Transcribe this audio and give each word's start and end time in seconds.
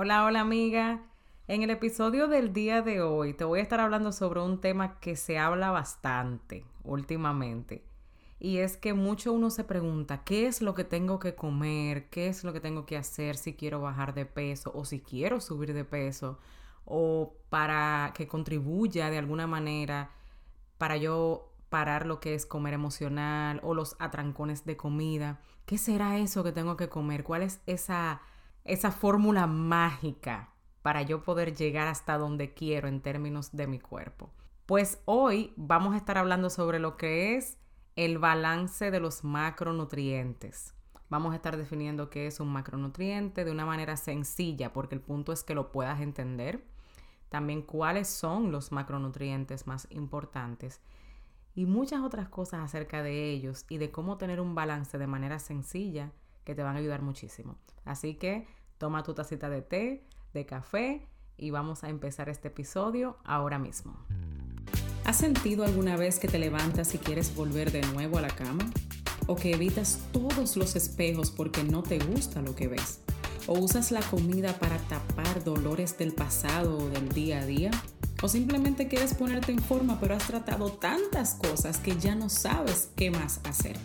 Hola, 0.00 0.24
hola 0.24 0.42
amiga. 0.42 1.00
En 1.48 1.64
el 1.64 1.70
episodio 1.70 2.28
del 2.28 2.52
día 2.52 2.82
de 2.82 3.02
hoy 3.02 3.34
te 3.34 3.42
voy 3.42 3.58
a 3.58 3.62
estar 3.62 3.80
hablando 3.80 4.12
sobre 4.12 4.38
un 4.38 4.60
tema 4.60 5.00
que 5.00 5.16
se 5.16 5.40
habla 5.40 5.72
bastante 5.72 6.64
últimamente. 6.84 7.82
Y 8.38 8.58
es 8.58 8.76
que 8.76 8.94
mucho 8.94 9.32
uno 9.32 9.50
se 9.50 9.64
pregunta, 9.64 10.22
¿qué 10.22 10.46
es 10.46 10.62
lo 10.62 10.76
que 10.76 10.84
tengo 10.84 11.18
que 11.18 11.34
comer? 11.34 12.08
¿Qué 12.10 12.28
es 12.28 12.44
lo 12.44 12.52
que 12.52 12.60
tengo 12.60 12.86
que 12.86 12.96
hacer 12.96 13.36
si 13.36 13.54
quiero 13.54 13.80
bajar 13.80 14.14
de 14.14 14.24
peso 14.24 14.70
o 14.72 14.84
si 14.84 15.00
quiero 15.00 15.40
subir 15.40 15.74
de 15.74 15.84
peso? 15.84 16.38
O 16.84 17.34
para 17.50 18.12
que 18.14 18.28
contribuya 18.28 19.10
de 19.10 19.18
alguna 19.18 19.48
manera 19.48 20.12
para 20.78 20.96
yo 20.96 21.50
parar 21.70 22.06
lo 22.06 22.20
que 22.20 22.34
es 22.34 22.46
comer 22.46 22.72
emocional 22.72 23.60
o 23.64 23.74
los 23.74 23.96
atrancones 23.98 24.64
de 24.64 24.76
comida. 24.76 25.40
¿Qué 25.66 25.76
será 25.76 26.18
eso 26.18 26.44
que 26.44 26.52
tengo 26.52 26.76
que 26.76 26.88
comer? 26.88 27.24
¿Cuál 27.24 27.42
es 27.42 27.60
esa 27.66 28.20
esa 28.68 28.90
fórmula 28.90 29.46
mágica 29.46 30.54
para 30.82 31.02
yo 31.02 31.22
poder 31.22 31.54
llegar 31.54 31.88
hasta 31.88 32.18
donde 32.18 32.54
quiero 32.54 32.88
en 32.88 33.00
términos 33.00 33.52
de 33.52 33.66
mi 33.66 33.80
cuerpo. 33.80 34.30
Pues 34.66 35.00
hoy 35.06 35.52
vamos 35.56 35.94
a 35.94 35.96
estar 35.96 36.18
hablando 36.18 36.50
sobre 36.50 36.78
lo 36.78 36.96
que 36.96 37.36
es 37.36 37.58
el 37.96 38.18
balance 38.18 38.90
de 38.90 39.00
los 39.00 39.24
macronutrientes. 39.24 40.74
Vamos 41.08 41.32
a 41.32 41.36
estar 41.36 41.56
definiendo 41.56 42.10
qué 42.10 42.26
es 42.26 42.38
un 42.38 42.48
macronutriente 42.48 43.44
de 43.44 43.50
una 43.50 43.64
manera 43.64 43.96
sencilla, 43.96 44.72
porque 44.72 44.94
el 44.94 45.00
punto 45.00 45.32
es 45.32 45.42
que 45.42 45.54
lo 45.54 45.72
puedas 45.72 46.00
entender. 46.00 46.66
También 47.30 47.62
cuáles 47.62 48.08
son 48.08 48.52
los 48.52 48.72
macronutrientes 48.72 49.66
más 49.66 49.86
importantes 49.90 50.80
y 51.54 51.66
muchas 51.66 52.02
otras 52.02 52.28
cosas 52.28 52.60
acerca 52.60 53.02
de 53.02 53.30
ellos 53.30 53.64
y 53.68 53.78
de 53.78 53.90
cómo 53.90 54.16
tener 54.16 54.40
un 54.40 54.54
balance 54.54 54.96
de 54.96 55.06
manera 55.06 55.38
sencilla 55.38 56.12
que 56.44 56.54
te 56.54 56.62
van 56.62 56.76
a 56.76 56.78
ayudar 56.78 57.02
muchísimo. 57.02 57.56
Así 57.84 58.14
que 58.14 58.46
Toma 58.78 59.02
tu 59.02 59.12
tacita 59.12 59.50
de 59.50 59.60
té, 59.60 60.04
de 60.32 60.46
café 60.46 61.04
y 61.36 61.50
vamos 61.50 61.82
a 61.82 61.88
empezar 61.88 62.28
este 62.28 62.48
episodio 62.48 63.18
ahora 63.24 63.58
mismo. 63.58 63.96
¿Has 65.04 65.16
sentido 65.16 65.64
alguna 65.64 65.96
vez 65.96 66.20
que 66.20 66.28
te 66.28 66.38
levantas 66.38 66.94
y 66.94 66.98
quieres 66.98 67.34
volver 67.34 67.72
de 67.72 67.82
nuevo 67.92 68.18
a 68.18 68.20
la 68.20 68.28
cama? 68.28 68.64
¿O 69.26 69.34
que 69.34 69.52
evitas 69.52 70.00
todos 70.12 70.56
los 70.56 70.76
espejos 70.76 71.32
porque 71.32 71.64
no 71.64 71.82
te 71.82 71.98
gusta 71.98 72.40
lo 72.40 72.54
que 72.54 72.68
ves? 72.68 73.00
¿O 73.48 73.58
usas 73.58 73.90
la 73.90 74.00
comida 74.00 74.52
para 74.60 74.78
tapar 74.78 75.42
dolores 75.42 75.98
del 75.98 76.12
pasado 76.12 76.78
o 76.78 76.88
del 76.88 77.08
día 77.08 77.40
a 77.40 77.46
día? 77.46 77.70
¿O 78.22 78.28
simplemente 78.28 78.86
quieres 78.86 79.14
ponerte 79.14 79.50
en 79.50 79.60
forma 79.60 79.98
pero 79.98 80.14
has 80.14 80.26
tratado 80.26 80.72
tantas 80.72 81.34
cosas 81.34 81.78
que 81.78 81.96
ya 81.96 82.14
no 82.14 82.28
sabes 82.28 82.90
qué 82.94 83.10
más 83.10 83.40
hacer? 83.44 83.76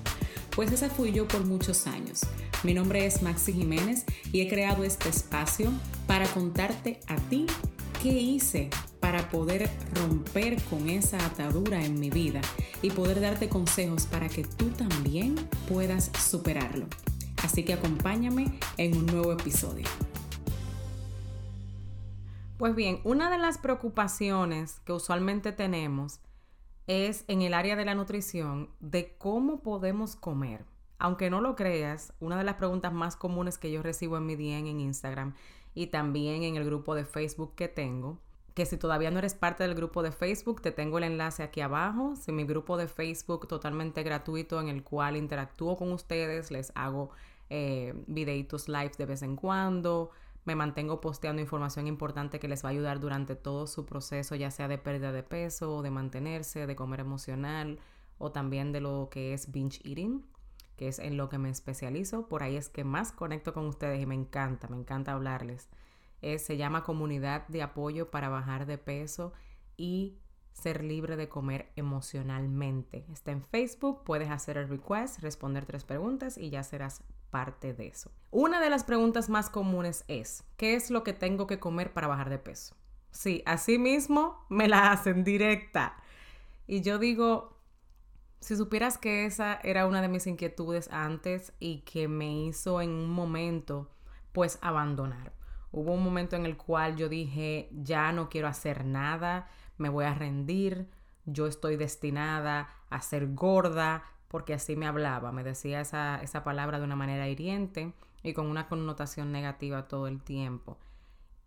Pues 0.55 0.71
esa 0.71 0.87
fui 0.87 1.11
yo 1.11 1.27
por 1.27 1.45
muchos 1.45 1.87
años. 1.87 2.21
Mi 2.61 2.75
nombre 2.75 3.07
es 3.07 3.23
Maxi 3.23 3.53
Jiménez 3.53 4.05
y 4.31 4.41
he 4.41 4.47
creado 4.47 4.83
este 4.83 5.09
espacio 5.09 5.71
para 6.05 6.27
contarte 6.27 6.99
a 7.07 7.15
ti 7.15 7.47
qué 8.03 8.09
hice 8.09 8.69
para 8.99 9.29
poder 9.31 9.67
romper 9.95 10.61
con 10.65 10.89
esa 10.89 11.17
atadura 11.25 11.83
en 11.83 11.99
mi 11.99 12.11
vida 12.11 12.39
y 12.83 12.91
poder 12.91 13.19
darte 13.19 13.49
consejos 13.49 14.05
para 14.05 14.29
que 14.29 14.43
tú 14.43 14.69
también 14.69 15.35
puedas 15.67 16.11
superarlo. 16.19 16.85
Así 17.41 17.65
que 17.65 17.73
acompáñame 17.73 18.59
en 18.77 18.95
un 18.95 19.07
nuevo 19.07 19.31
episodio. 19.31 19.87
Pues 22.59 22.75
bien, 22.75 22.99
una 23.03 23.31
de 23.31 23.39
las 23.39 23.57
preocupaciones 23.57 24.79
que 24.85 24.93
usualmente 24.93 25.51
tenemos 25.51 26.19
es 26.87 27.23
en 27.27 27.41
el 27.41 27.53
área 27.53 27.75
de 27.75 27.85
la 27.85 27.95
nutrición 27.95 28.69
de 28.79 29.15
cómo 29.17 29.61
podemos 29.61 30.15
comer. 30.15 30.65
Aunque 30.99 31.29
no 31.29 31.41
lo 31.41 31.55
creas, 31.55 32.13
una 32.19 32.37
de 32.37 32.43
las 32.43 32.55
preguntas 32.55 32.93
más 32.93 33.15
comunes 33.15 33.57
que 33.57 33.71
yo 33.71 33.81
recibo 33.81 34.17
en 34.17 34.25
mi 34.25 34.35
DM 34.35 34.67
en 34.67 34.79
Instagram 34.79 35.33
y 35.73 35.87
también 35.87 36.43
en 36.43 36.55
el 36.55 36.65
grupo 36.65 36.95
de 36.95 37.05
Facebook 37.05 37.55
que 37.55 37.67
tengo, 37.67 38.19
que 38.53 38.65
si 38.65 38.77
todavía 38.77 39.11
no 39.11 39.19
eres 39.19 39.33
parte 39.33 39.63
del 39.63 39.73
grupo 39.73 40.03
de 40.03 40.11
Facebook, 40.11 40.61
te 40.61 40.71
tengo 40.71 40.99
el 40.99 41.05
enlace 41.05 41.41
aquí 41.41 41.61
abajo. 41.61 42.15
Si 42.15 42.31
mi 42.31 42.43
grupo 42.43 42.77
de 42.77 42.87
Facebook 42.87 43.47
totalmente 43.47 44.03
gratuito 44.03 44.61
en 44.61 44.67
el 44.67 44.83
cual 44.83 45.17
interactúo 45.17 45.75
con 45.75 45.91
ustedes, 45.91 46.51
les 46.51 46.71
hago 46.75 47.09
eh, 47.49 47.93
videitos 48.07 48.69
live 48.69 48.91
de 48.97 49.05
vez 49.05 49.23
en 49.23 49.35
cuando, 49.35 50.11
me 50.45 50.55
mantengo 50.55 50.99
posteando 50.99 51.41
información 51.41 51.87
importante 51.87 52.39
que 52.39 52.47
les 52.47 52.63
va 52.63 52.69
a 52.69 52.71
ayudar 52.71 52.99
durante 52.99 53.35
todo 53.35 53.67
su 53.67 53.85
proceso, 53.85 54.35
ya 54.35 54.51
sea 54.51 54.67
de 54.67 54.77
pérdida 54.77 55.11
de 55.11 55.23
peso, 55.23 55.81
de 55.81 55.91
mantenerse, 55.91 56.67
de 56.67 56.75
comer 56.75 56.99
emocional 56.99 57.79
o 58.17 58.31
también 58.31 58.71
de 58.71 58.81
lo 58.81 59.09
que 59.11 59.33
es 59.33 59.51
binge 59.51 59.79
eating, 59.83 60.25
que 60.75 60.87
es 60.87 60.99
en 60.99 61.17
lo 61.17 61.29
que 61.29 61.37
me 61.37 61.49
especializo. 61.49 62.27
Por 62.27 62.43
ahí 62.43 62.57
es 62.57 62.69
que 62.69 62.83
más 62.83 63.11
conecto 63.11 63.53
con 63.53 63.67
ustedes 63.67 64.01
y 64.01 64.05
me 64.05 64.15
encanta, 64.15 64.67
me 64.67 64.77
encanta 64.77 65.13
hablarles. 65.13 65.69
se 66.21 66.57
llama 66.57 66.83
Comunidad 66.83 67.47
de 67.47 67.61
Apoyo 67.61 68.11
para 68.11 68.29
Bajar 68.29 68.65
de 68.65 68.77
Peso 68.77 69.33
y 69.77 70.17
ser 70.53 70.83
libre 70.83 71.15
de 71.15 71.29
comer 71.29 71.71
emocionalmente. 71.75 73.05
Está 73.11 73.31
en 73.31 73.43
Facebook, 73.43 74.03
puedes 74.03 74.29
hacer 74.29 74.57
el 74.57 74.69
request, 74.69 75.19
responder 75.19 75.65
tres 75.65 75.83
preguntas 75.83 76.37
y 76.37 76.49
ya 76.49 76.63
serás 76.63 77.03
parte 77.33 77.73
de 77.73 77.87
eso. 77.87 78.11
Una 78.29 78.61
de 78.61 78.69
las 78.69 78.83
preguntas 78.83 79.27
más 79.27 79.49
comunes 79.49 80.05
es, 80.07 80.43
¿qué 80.55 80.75
es 80.75 80.91
lo 80.91 81.03
que 81.03 81.13
tengo 81.13 81.47
que 81.47 81.59
comer 81.59 81.91
para 81.91 82.05
bajar 82.05 82.29
de 82.29 82.37
peso? 82.37 82.75
Sí, 83.09 83.41
así 83.47 83.79
mismo 83.79 84.45
me 84.49 84.67
la 84.67 84.91
hacen 84.91 85.23
directa. 85.23 85.95
Y 86.67 86.81
yo 86.81 86.99
digo, 86.99 87.57
si 88.39 88.55
supieras 88.55 88.99
que 88.99 89.25
esa 89.25 89.59
era 89.63 89.87
una 89.87 90.03
de 90.03 90.09
mis 90.09 90.27
inquietudes 90.27 90.91
antes 90.91 91.53
y 91.59 91.79
que 91.79 92.07
me 92.07 92.31
hizo 92.45 92.81
en 92.81 92.91
un 92.91 93.09
momento, 93.09 93.89
pues 94.31 94.59
abandonar. 94.61 95.33
Hubo 95.71 95.93
un 95.93 96.03
momento 96.03 96.35
en 96.35 96.45
el 96.45 96.55
cual 96.55 96.97
yo 96.97 97.09
dije, 97.09 97.67
ya 97.71 98.11
no 98.11 98.29
quiero 98.29 98.47
hacer 98.47 98.85
nada, 98.85 99.49
me 99.79 99.89
voy 99.89 100.05
a 100.05 100.13
rendir, 100.13 100.87
yo 101.25 101.47
estoy 101.47 101.77
destinada 101.77 102.69
a 102.91 103.01
ser 103.01 103.33
gorda, 103.33 104.03
porque 104.33 104.55
así 104.55 104.75
me 104.75 104.87
hablaba, 104.87 105.31
me 105.31 105.43
decía 105.43 105.79
esa, 105.79 106.19
esa 106.23 106.43
palabra 106.43 106.79
de 106.79 106.85
una 106.85 106.95
manera 106.95 107.29
hiriente 107.29 107.93
y 108.23 108.33
con 108.33 108.47
una 108.47 108.67
connotación 108.67 109.31
negativa 109.31 109.87
todo 109.87 110.07
el 110.07 110.23
tiempo. 110.23 110.79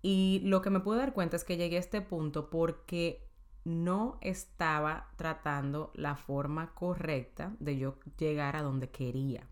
Y 0.02 0.40
lo 0.44 0.62
que 0.62 0.70
me 0.70 0.78
pude 0.78 0.98
dar 0.98 1.12
cuenta 1.12 1.34
es 1.34 1.42
que 1.42 1.56
llegué 1.56 1.78
a 1.78 1.80
este 1.80 2.00
punto 2.00 2.48
porque 2.48 3.28
no 3.64 4.18
estaba 4.20 5.08
tratando 5.16 5.90
la 5.94 6.14
forma 6.14 6.74
correcta 6.74 7.56
de 7.58 7.76
yo 7.76 7.98
llegar 8.18 8.54
a 8.54 8.62
donde 8.62 8.88
quería. 8.88 9.48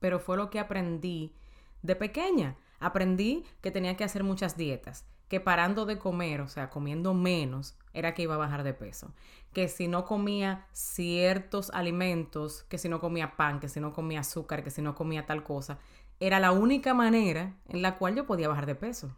Pero 0.00 0.18
fue 0.18 0.38
lo 0.38 0.48
que 0.48 0.58
aprendí 0.58 1.36
de 1.82 1.96
pequeña. 1.96 2.56
Aprendí 2.80 3.44
que 3.60 3.70
tenía 3.70 3.94
que 3.98 4.04
hacer 4.04 4.24
muchas 4.24 4.56
dietas, 4.56 5.04
que 5.32 5.40
parando 5.40 5.86
de 5.86 5.98
comer, 5.98 6.42
o 6.42 6.46
sea, 6.46 6.68
comiendo 6.68 7.14
menos, 7.14 7.74
era 7.94 8.12
que 8.12 8.20
iba 8.20 8.34
a 8.34 8.36
bajar 8.36 8.64
de 8.64 8.74
peso. 8.74 9.14
Que 9.54 9.66
si 9.66 9.88
no 9.88 10.04
comía 10.04 10.66
ciertos 10.72 11.70
alimentos, 11.70 12.64
que 12.64 12.76
si 12.76 12.90
no 12.90 13.00
comía 13.00 13.34
pan, 13.34 13.58
que 13.58 13.70
si 13.70 13.80
no 13.80 13.94
comía 13.94 14.20
azúcar, 14.20 14.62
que 14.62 14.68
si 14.68 14.82
no 14.82 14.94
comía 14.94 15.24
tal 15.24 15.42
cosa, 15.42 15.78
era 16.20 16.38
la 16.38 16.52
única 16.52 16.92
manera 16.92 17.56
en 17.66 17.80
la 17.80 17.96
cual 17.96 18.14
yo 18.14 18.26
podía 18.26 18.46
bajar 18.46 18.66
de 18.66 18.74
peso. 18.74 19.16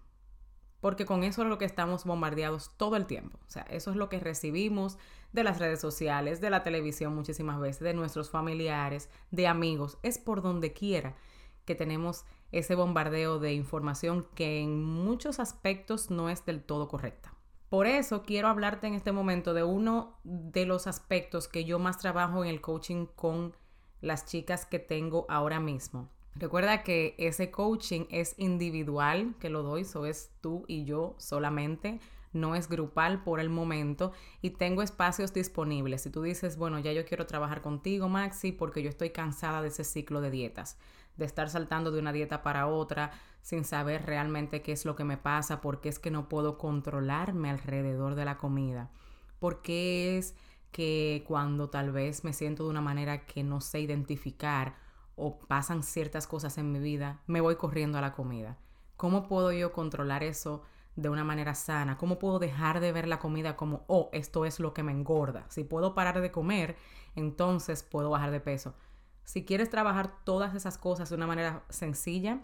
Porque 0.81 1.05
con 1.05 1.25
eso 1.25 1.43
es 1.43 1.49
lo 1.49 1.59
que 1.59 1.65
estamos 1.65 2.05
bombardeados 2.05 2.71
todo 2.77 2.95
el 2.95 3.07
tiempo. 3.07 3.41
O 3.49 3.51
sea, 3.51 3.63
eso 3.63 3.91
es 3.91 3.97
lo 3.97 4.09
que 4.09 4.21
recibimos 4.21 4.99
de 5.33 5.43
las 5.43 5.59
redes 5.59 5.81
sociales, 5.81 6.41
de 6.41 6.51
la 6.51 6.63
televisión 6.63 7.13
muchísimas 7.13 7.59
veces, 7.59 7.81
de 7.81 7.93
nuestros 7.93 8.31
familiares, 8.31 9.11
de 9.33 9.49
amigos. 9.49 9.99
Es 10.05 10.19
por 10.19 10.43
donde 10.43 10.73
quiera 10.73 11.17
que 11.65 11.75
tenemos 11.75 12.25
ese 12.55 12.77
bombardeo 12.77 13.41
de 13.41 13.53
información 13.53 14.27
que 14.37 14.61
en 14.61 14.83
muchos 14.83 15.41
aspectos 15.41 16.11
no 16.11 16.31
es 16.31 16.47
del 16.47 16.63
todo 16.63 16.87
correcta. 16.87 17.35
Por 17.69 17.89
eso 17.89 18.23
quiero 18.23 18.47
hablarte 18.47 18.87
en 18.87 18.95
este 18.95 19.11
momento 19.11 19.55
de 19.55 19.65
uno 19.65 20.19
de 20.23 20.65
los 20.65 20.87
aspectos 20.87 21.49
que 21.49 21.65
yo 21.65 21.81
más 21.81 21.99
trabajo 21.99 22.45
en 22.45 22.51
el 22.51 22.61
coaching 22.61 23.07
con 23.07 23.57
las 24.01 24.27
chicas 24.27 24.67
que 24.67 24.79
tengo 24.79 25.27
ahora 25.29 25.59
mismo. 25.59 26.09
Recuerda 26.37 26.85
que 26.85 27.17
ese 27.19 27.51
coaching 27.51 28.07
es 28.11 28.35
individual, 28.39 29.35
que 29.41 29.51
lo 29.51 29.65
doy, 29.65 29.83
eso 29.83 30.07
es 30.07 30.31
tú 30.41 30.65
y 30.69 30.85
yo 30.85 31.17
solamente, 31.19 31.99
no 32.33 32.55
es 32.55 32.69
grupal 32.69 33.25
por 33.25 33.41
el 33.41 33.49
momento 33.49 34.13
y 34.43 34.51
tengo 34.51 34.83
espacios 34.83 35.33
disponibles. 35.33 36.03
Si 36.03 36.11
tú 36.11 36.23
dices, 36.23 36.57
bueno, 36.57 36.79
ya 36.79 36.93
yo 36.93 37.05
quiero 37.05 37.27
trabajar 37.27 37.63
contigo, 37.63 38.09
Maxi, 38.09 38.53
porque 38.53 38.83
yo 38.83 38.91
estoy 38.91 39.11
cansada 39.11 39.61
de 39.61 39.69
ese 39.69 39.83
ciclo 39.83 40.21
de 40.21 40.31
dietas 40.31 40.79
de 41.17 41.25
estar 41.25 41.49
saltando 41.49 41.91
de 41.91 42.01
una 42.01 42.13
dieta 42.13 42.43
para 42.43 42.67
otra 42.67 43.13
sin 43.43 43.65
saber 43.65 44.07
realmente 44.07 44.63
qué 44.63 44.73
es 44.73 44.85
lo 44.85 44.97
que 44.97 45.05
me 45.05 45.17
pasa, 45.17 45.61
por 45.61 45.81
qué 45.81 45.89
es 45.89 45.99
que 45.99 46.11
no 46.11 46.29
puedo 46.29 46.59
controlarme 46.59 47.51
alrededor 47.51 48.15
de 48.15 48.25
la 48.25 48.39
comida, 48.39 48.91
por 49.39 49.63
qué 49.63 50.17
es 50.17 50.35
que 50.73 51.23
cuando 51.27 51.71
tal 51.71 51.93
vez 51.93 52.25
me 52.25 52.33
siento 52.33 52.65
de 52.65 52.71
una 52.71 52.81
manera 52.81 53.27
que 53.27 53.45
no 53.45 53.61
sé 53.61 53.81
identificar 53.81 54.75
o 55.15 55.39
pasan 55.39 55.83
ciertas 55.83 56.27
cosas 56.27 56.59
en 56.59 56.73
mi 56.73 56.81
vida, 56.81 57.23
me 57.27 57.41
voy 57.41 57.57
corriendo 57.57 57.99
a 57.99 58.01
la 58.01 58.13
comida. 58.13 58.59
¿Cómo 58.97 59.29
puedo 59.29 59.53
yo 59.53 59.73
controlar 59.73 60.25
eso 60.25 60.63
de 60.97 61.11
una 61.11 61.23
manera 61.23 61.55
sana? 61.55 61.97
¿Cómo 61.97 62.19
puedo 62.19 62.39
dejar 62.39 62.81
de 62.81 62.91
ver 62.91 63.07
la 63.07 63.19
comida 63.19 63.57
como, 63.57 63.85
oh, 63.87 64.09
esto 64.13 64.45
es 64.45 64.59
lo 64.59 64.75
que 64.75 64.83
me 64.83 64.93
engorda? 64.93 65.47
Si 65.49 65.63
puedo 65.63 65.95
parar 65.95 66.21
de 66.21 66.33
comer, 66.33 66.77
entonces 67.15 67.83
puedo 67.83 68.11
bajar 68.11 68.31
de 68.31 68.41
peso. 68.41 68.75
Si 69.25 69.45
quieres 69.45 69.71
trabajar 69.71 70.25
todas 70.25 70.55
esas 70.55 70.79
cosas 70.79 71.09
de 71.09 71.17
una 71.17 71.27
manera 71.27 71.65
sencilla, 71.71 72.41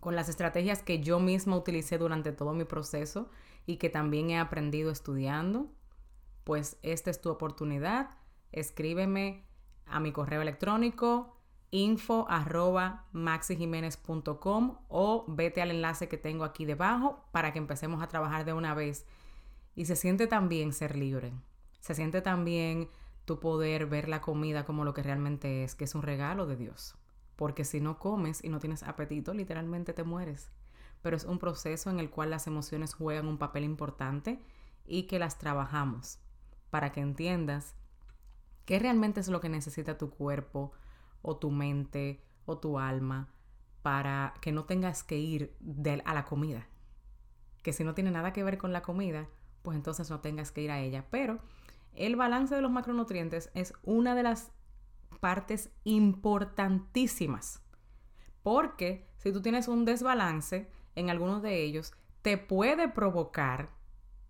con 0.00 0.14
las 0.14 0.28
estrategias 0.28 0.82
que 0.82 1.00
yo 1.00 1.18
misma 1.18 1.56
utilicé 1.56 1.98
durante 1.98 2.32
todo 2.32 2.52
mi 2.52 2.64
proceso 2.64 3.30
y 3.66 3.76
que 3.76 3.88
también 3.88 4.30
he 4.30 4.38
aprendido 4.38 4.90
estudiando, 4.90 5.70
pues 6.44 6.78
esta 6.82 7.10
es 7.10 7.20
tu 7.20 7.30
oportunidad. 7.30 8.10
Escríbeme 8.52 9.44
a 9.86 10.00
mi 10.00 10.12
correo 10.12 10.42
electrónico 10.42 11.36
info 11.70 12.26
o 14.88 15.24
vete 15.28 15.62
al 15.62 15.70
enlace 15.70 16.08
que 16.08 16.16
tengo 16.16 16.44
aquí 16.44 16.64
debajo 16.64 17.24
para 17.32 17.52
que 17.52 17.58
empecemos 17.58 18.02
a 18.02 18.08
trabajar 18.08 18.44
de 18.44 18.52
una 18.52 18.74
vez. 18.74 19.06
Y 19.74 19.86
se 19.86 19.96
siente 19.96 20.26
también 20.26 20.72
ser 20.72 20.96
libre. 20.96 21.32
Se 21.80 21.94
siente 21.94 22.22
también 22.22 22.88
tu 23.26 23.40
poder 23.40 23.86
ver 23.86 24.08
la 24.08 24.20
comida 24.20 24.64
como 24.64 24.84
lo 24.84 24.94
que 24.94 25.02
realmente 25.02 25.64
es, 25.64 25.74
que 25.74 25.84
es 25.84 25.94
un 25.94 26.02
regalo 26.02 26.46
de 26.46 26.56
Dios. 26.56 26.94
Porque 27.34 27.64
si 27.64 27.80
no 27.80 27.98
comes 27.98 28.42
y 28.42 28.48
no 28.48 28.60
tienes 28.60 28.82
apetito, 28.82 29.34
literalmente 29.34 29.92
te 29.92 30.04
mueres. 30.04 30.48
Pero 31.02 31.16
es 31.16 31.24
un 31.24 31.38
proceso 31.38 31.90
en 31.90 32.00
el 32.00 32.08
cual 32.08 32.30
las 32.30 32.46
emociones 32.46 32.94
juegan 32.94 33.26
un 33.26 33.36
papel 33.36 33.64
importante 33.64 34.40
y 34.86 35.02
que 35.02 35.18
las 35.18 35.38
trabajamos 35.38 36.20
para 36.70 36.92
que 36.92 37.00
entiendas 37.00 37.74
qué 38.64 38.78
realmente 38.78 39.20
es 39.20 39.28
lo 39.28 39.40
que 39.40 39.48
necesita 39.48 39.98
tu 39.98 40.10
cuerpo 40.10 40.72
o 41.20 41.36
tu 41.36 41.50
mente 41.50 42.22
o 42.46 42.58
tu 42.58 42.78
alma 42.78 43.28
para 43.82 44.34
que 44.40 44.52
no 44.52 44.64
tengas 44.64 45.02
que 45.02 45.18
ir 45.18 45.56
a 46.04 46.14
la 46.14 46.24
comida. 46.24 46.66
Que 47.62 47.72
si 47.72 47.82
no 47.82 47.94
tiene 47.94 48.12
nada 48.12 48.32
que 48.32 48.44
ver 48.44 48.56
con 48.56 48.72
la 48.72 48.82
comida, 48.82 49.28
pues 49.62 49.76
entonces 49.76 50.10
no 50.10 50.20
tengas 50.20 50.52
que 50.52 50.62
ir 50.62 50.70
a 50.70 50.80
ella. 50.80 51.06
Pero 51.10 51.40
el 51.96 52.16
balance 52.16 52.54
de 52.54 52.62
los 52.62 52.70
macronutrientes 52.70 53.50
es 53.54 53.72
una 53.82 54.14
de 54.14 54.22
las 54.22 54.52
partes 55.20 55.70
importantísimas. 55.84 57.62
Porque 58.42 59.08
si 59.16 59.32
tú 59.32 59.42
tienes 59.42 59.68
un 59.68 59.84
desbalance 59.84 60.70
en 60.94 61.10
algunos 61.10 61.42
de 61.42 61.62
ellos, 61.62 61.94
te 62.22 62.38
puede 62.38 62.88
provocar 62.88 63.70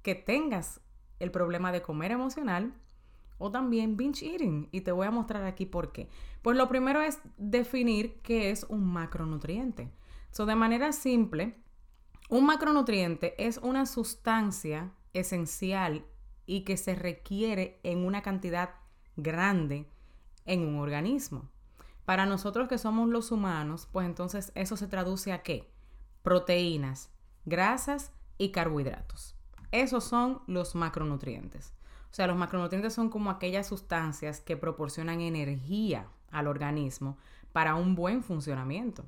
que 0.03 0.15
tengas 0.15 0.81
el 1.19 1.31
problema 1.31 1.73
de 1.73 1.83
comer 1.83 2.13
emocional 2.13 2.75
o 3.39 3.51
también 3.51 3.97
binge 3.97 4.25
eating. 4.25 4.69
Y 4.73 4.83
te 4.83 4.93
voy 4.93 5.07
a 5.07 5.11
mostrar 5.11 5.45
aquí 5.45 5.67
por 5.67 5.93
qué. 5.93 6.09
Pues 6.43 6.57
lo 6.57 6.69
primero 6.69 7.01
es 7.01 7.21
definir 7.37 8.21
qué 8.23 8.51
es 8.51 8.65
un 8.65 8.85
macronutriente. 8.85 9.91
So, 10.31 10.47
de 10.47 10.55
manera 10.55 10.93
simple, 10.93 11.63
un 12.29 12.47
macronutriente 12.47 13.35
es 13.45 13.59
una 13.59 13.87
sustancia 13.87 14.93
esencial 15.13 16.05
y 16.47 16.63
que 16.63 16.77
se 16.77 16.95
requiere 16.95 17.81
en 17.83 18.05
una 18.05 18.23
cantidad 18.23 18.71
grande 19.17 19.89
en 20.45 20.67
un 20.67 20.79
organismo. 20.79 21.51
Para 22.05 22.25
nosotros 22.25 22.69
que 22.69 22.79
somos 22.79 23.09
los 23.09 23.33
humanos, 23.33 23.89
pues 23.91 24.07
entonces 24.07 24.53
eso 24.55 24.77
se 24.77 24.87
traduce 24.87 25.33
a 25.33 25.43
qué? 25.43 25.69
Proteínas, 26.23 27.11
grasas 27.45 28.13
y 28.39 28.53
carbohidratos. 28.53 29.35
Esos 29.73 30.05
son 30.05 30.41
los 30.47 30.75
macronutrientes. 30.75 31.75
O 32.11 32.15
sea, 32.17 32.29
los 32.29 32.37
macronutrientes 32.37 32.95
son 32.95 33.11
como 33.11 33.31
aquellas 33.31 33.67
sustancias 33.67 34.41
que 34.41 34.57
proporcionan 34.57 35.21
energía 35.21 36.09
al 36.31 36.47
organismo 36.47 37.19
para 37.53 37.75
un 37.75 37.95
buen 37.95 38.23
funcionamiento. 38.23 39.05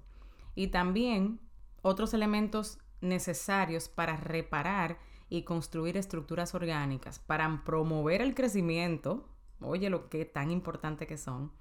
Y 0.55 0.69
también 0.69 1.41
otros 1.83 2.13
elementos 2.15 2.79
necesarios 3.01 3.89
para 3.89 4.17
reparar 4.17 4.99
y 5.29 5.43
construir 5.43 5.97
estructuras 5.97 6.55
orgánicas, 6.55 7.19
para 7.19 7.65
promover 7.65 8.23
el 8.23 8.35
crecimiento, 8.35 9.29
oye 9.61 9.91
lo 9.91 10.09
que 10.09 10.25
tan 10.25 10.51
importante 10.51 11.07
que 11.07 11.19
son, 11.19 11.53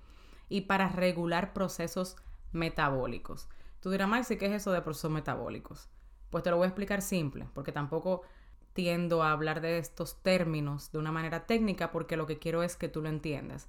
y 0.49 0.61
para 0.61 0.89
regular 0.89 1.53
procesos 1.53 2.15
metabólicos. 2.51 3.49
Tú 3.81 3.91
dirás, 3.91 4.07
Maxi, 4.07 4.37
¿qué 4.37 4.47
es 4.47 4.53
eso 4.53 4.71
de 4.71 4.81
procesos 4.81 5.11
metabólicos? 5.11 5.89
Pues 6.29 6.43
te 6.43 6.49
lo 6.49 6.57
voy 6.57 6.65
a 6.65 6.69
explicar 6.69 7.01
simple, 7.01 7.47
porque 7.53 7.71
tampoco 7.71 8.21
tiendo 8.73 9.23
a 9.23 9.31
hablar 9.31 9.61
de 9.61 9.79
estos 9.79 10.21
términos 10.21 10.91
de 10.91 10.99
una 10.99 11.11
manera 11.11 11.45
técnica, 11.45 11.91
porque 11.91 12.17
lo 12.17 12.27
que 12.27 12.37
quiero 12.37 12.63
es 12.63 12.75
que 12.75 12.87
tú 12.87 13.01
lo 13.01 13.09
entiendas. 13.09 13.67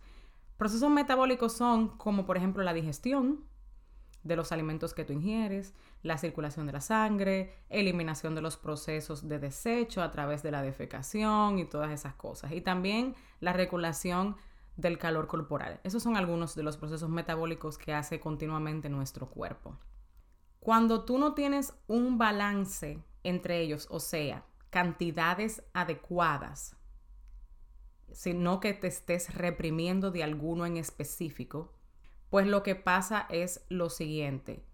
Procesos 0.57 0.91
metabólicos 0.91 1.53
son 1.53 1.97
como 1.97 2.27
por 2.27 2.37
ejemplo 2.37 2.63
la 2.63 2.75
digestión, 2.75 3.45
de 4.23 4.37
los 4.37 4.53
alimentos 4.53 4.95
que 4.95 5.05
tú 5.05 5.13
ingieres, 5.13 5.75
la 6.03 6.19
circulación 6.19 6.67
de 6.67 6.73
la 6.73 6.81
sangre, 6.81 7.55
eliminación 7.69 8.35
de 8.35 8.43
los 8.43 8.57
procesos 8.57 9.29
de 9.29 9.39
desecho 9.39 10.03
a 10.03 10.11
través 10.11 10.43
de 10.43 10.51
la 10.51 10.63
defecación 10.63 11.59
y 11.59 11.65
todas 11.65 11.91
esas 11.91 12.15
cosas. 12.15 12.53
Y 12.53 12.61
también 12.61 13.15
la 13.41 13.53
regulación 13.53 14.37
del 14.77 14.99
calor 14.99 15.27
corporal. 15.27 15.81
Esos 15.83 16.03
son 16.03 16.17
algunos 16.17 16.55
de 16.55 16.63
los 16.63 16.77
procesos 16.77 17.11
metabólicos 17.11 17.79
que 17.79 17.93
hace 17.93 18.21
continuamente 18.21 18.89
nuestro 18.89 19.29
cuerpo. 19.29 19.77
Cuando 20.61 21.05
tú 21.05 21.19
no 21.19 21.35
tienes 21.35 21.75
un 21.87 22.19
balance 22.19 23.03
entre 23.25 23.61
ellos, 23.61 23.89
o 23.91 24.01
sea, 24.01 24.45
cantidades 24.71 25.65
adecuadas, 25.73 26.77
sino 28.13 28.61
que 28.61 28.73
te 28.73 28.87
estés 28.87 29.35
reprimiendo 29.35 30.11
de 30.11 30.23
alguno 30.23 30.67
en 30.67 30.77
específico, 30.77 31.73
pues 32.31 32.47
lo 32.47 32.63
que 32.63 32.75
pasa 32.75 33.27
es 33.31 33.65
lo 33.69 33.91
siguiente. 33.91 34.65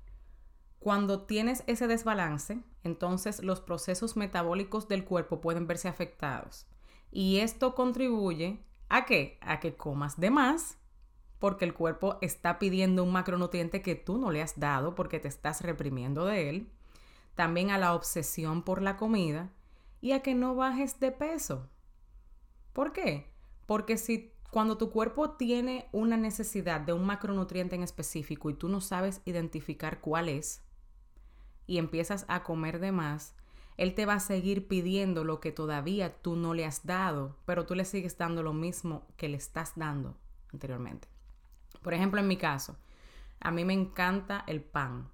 Cuando 0.78 1.22
tienes 1.22 1.64
ese 1.66 1.86
desbalance, 1.86 2.60
entonces 2.82 3.42
los 3.42 3.60
procesos 3.60 4.16
metabólicos 4.16 4.86
del 4.88 5.04
cuerpo 5.04 5.40
pueden 5.40 5.66
verse 5.66 5.88
afectados. 5.88 6.66
Y 7.10 7.38
esto 7.38 7.74
contribuye 7.74 8.58
a 8.88 9.06
qué? 9.06 9.38
A 9.40 9.60
que 9.60 9.76
comas 9.76 10.20
de 10.20 10.30
más, 10.30 10.76
porque 11.38 11.64
el 11.64 11.74
cuerpo 11.74 12.18
está 12.20 12.58
pidiendo 12.58 13.02
un 13.02 13.12
macronutriente 13.12 13.82
que 13.82 13.94
tú 13.94 14.18
no 14.18 14.30
le 14.30 14.42
has 14.42 14.58
dado 14.58 14.94
porque 14.94 15.20
te 15.20 15.28
estás 15.28 15.62
reprimiendo 15.62 16.26
de 16.26 16.50
él. 16.50 16.70
También 17.34 17.70
a 17.70 17.78
la 17.78 17.94
obsesión 17.94 18.62
por 18.62 18.82
la 18.82 18.96
comida 18.96 19.50
y 20.00 20.12
a 20.12 20.22
que 20.22 20.34
no 20.34 20.54
bajes 20.54 21.00
de 21.00 21.12
peso. 21.12 21.68
¿Por 22.74 22.92
qué? 22.92 23.30
Porque 23.66 23.96
si 23.96 24.33
cuando 24.54 24.78
tu 24.78 24.92
cuerpo 24.92 25.30
tiene 25.30 25.88
una 25.90 26.16
necesidad 26.16 26.80
de 26.80 26.92
un 26.92 27.04
macronutriente 27.04 27.74
en 27.74 27.82
específico 27.82 28.50
y 28.50 28.54
tú 28.54 28.68
no 28.68 28.80
sabes 28.80 29.20
identificar 29.24 30.00
cuál 30.00 30.28
es 30.28 30.62
y 31.66 31.78
empiezas 31.78 32.24
a 32.28 32.44
comer 32.44 32.78
de 32.78 32.92
más, 32.92 33.34
él 33.76 33.96
te 33.96 34.06
va 34.06 34.14
a 34.14 34.20
seguir 34.20 34.68
pidiendo 34.68 35.24
lo 35.24 35.40
que 35.40 35.50
todavía 35.50 36.22
tú 36.22 36.36
no 36.36 36.54
le 36.54 36.66
has 36.66 36.86
dado, 36.86 37.36
pero 37.46 37.66
tú 37.66 37.74
le 37.74 37.84
sigues 37.84 38.16
dando 38.16 38.44
lo 38.44 38.52
mismo 38.52 39.08
que 39.16 39.28
le 39.28 39.38
estás 39.38 39.72
dando 39.74 40.16
anteriormente. 40.52 41.08
Por 41.82 41.92
ejemplo, 41.92 42.20
en 42.20 42.28
mi 42.28 42.36
caso, 42.36 42.76
a 43.40 43.50
mí 43.50 43.64
me 43.64 43.74
encanta 43.74 44.44
el 44.46 44.62
pan, 44.62 45.10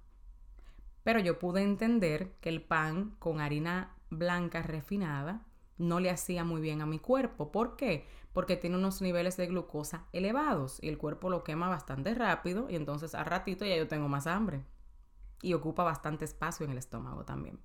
pero 1.01 1.19
yo 1.19 1.39
pude 1.39 1.63
entender 1.63 2.31
que 2.41 2.49
el 2.49 2.61
pan 2.61 3.15
con 3.17 3.41
harina 3.41 3.95
blanca 4.11 4.61
refinada 4.61 5.47
no 5.77 5.99
le 5.99 6.09
hacía 6.09 6.43
muy 6.43 6.61
bien 6.61 6.81
a 6.81 6.85
mi 6.85 6.99
cuerpo. 6.99 7.51
¿Por 7.51 7.75
qué? 7.75 8.07
Porque 8.33 8.55
tiene 8.57 8.77
unos 8.77 9.01
niveles 9.01 9.37
de 9.37 9.47
glucosa 9.47 10.05
elevados 10.13 10.79
y 10.81 10.89
el 10.89 10.97
cuerpo 10.97 11.29
lo 11.29 11.43
quema 11.43 11.69
bastante 11.69 12.13
rápido 12.13 12.69
y 12.69 12.75
entonces 12.75 13.15
al 13.15 13.25
ratito 13.25 13.65
ya 13.65 13.75
yo 13.75 13.87
tengo 13.87 14.07
más 14.07 14.27
hambre 14.27 14.63
y 15.41 15.53
ocupa 15.53 15.83
bastante 15.83 16.25
espacio 16.25 16.65
en 16.65 16.71
el 16.71 16.77
estómago 16.77 17.25
también. 17.25 17.59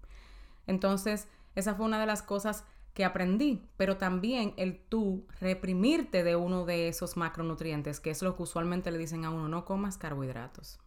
Entonces, 0.66 1.28
esa 1.54 1.74
fue 1.74 1.86
una 1.86 2.00
de 2.00 2.06
las 2.06 2.22
cosas 2.22 2.64
que 2.96 3.04
aprendí, 3.04 3.68
pero 3.76 3.98
también 3.98 4.54
el 4.56 4.78
tú 4.78 5.26
reprimirte 5.38 6.24
de 6.24 6.34
uno 6.34 6.64
de 6.64 6.88
esos 6.88 7.18
macronutrientes, 7.18 8.00
que 8.00 8.10
es 8.10 8.22
lo 8.22 8.36
que 8.36 8.42
usualmente 8.42 8.90
le 8.90 8.96
dicen 8.96 9.26
a 9.26 9.30
uno, 9.30 9.48
no 9.48 9.66
comas 9.66 9.98
carbohidratos. 9.98 10.78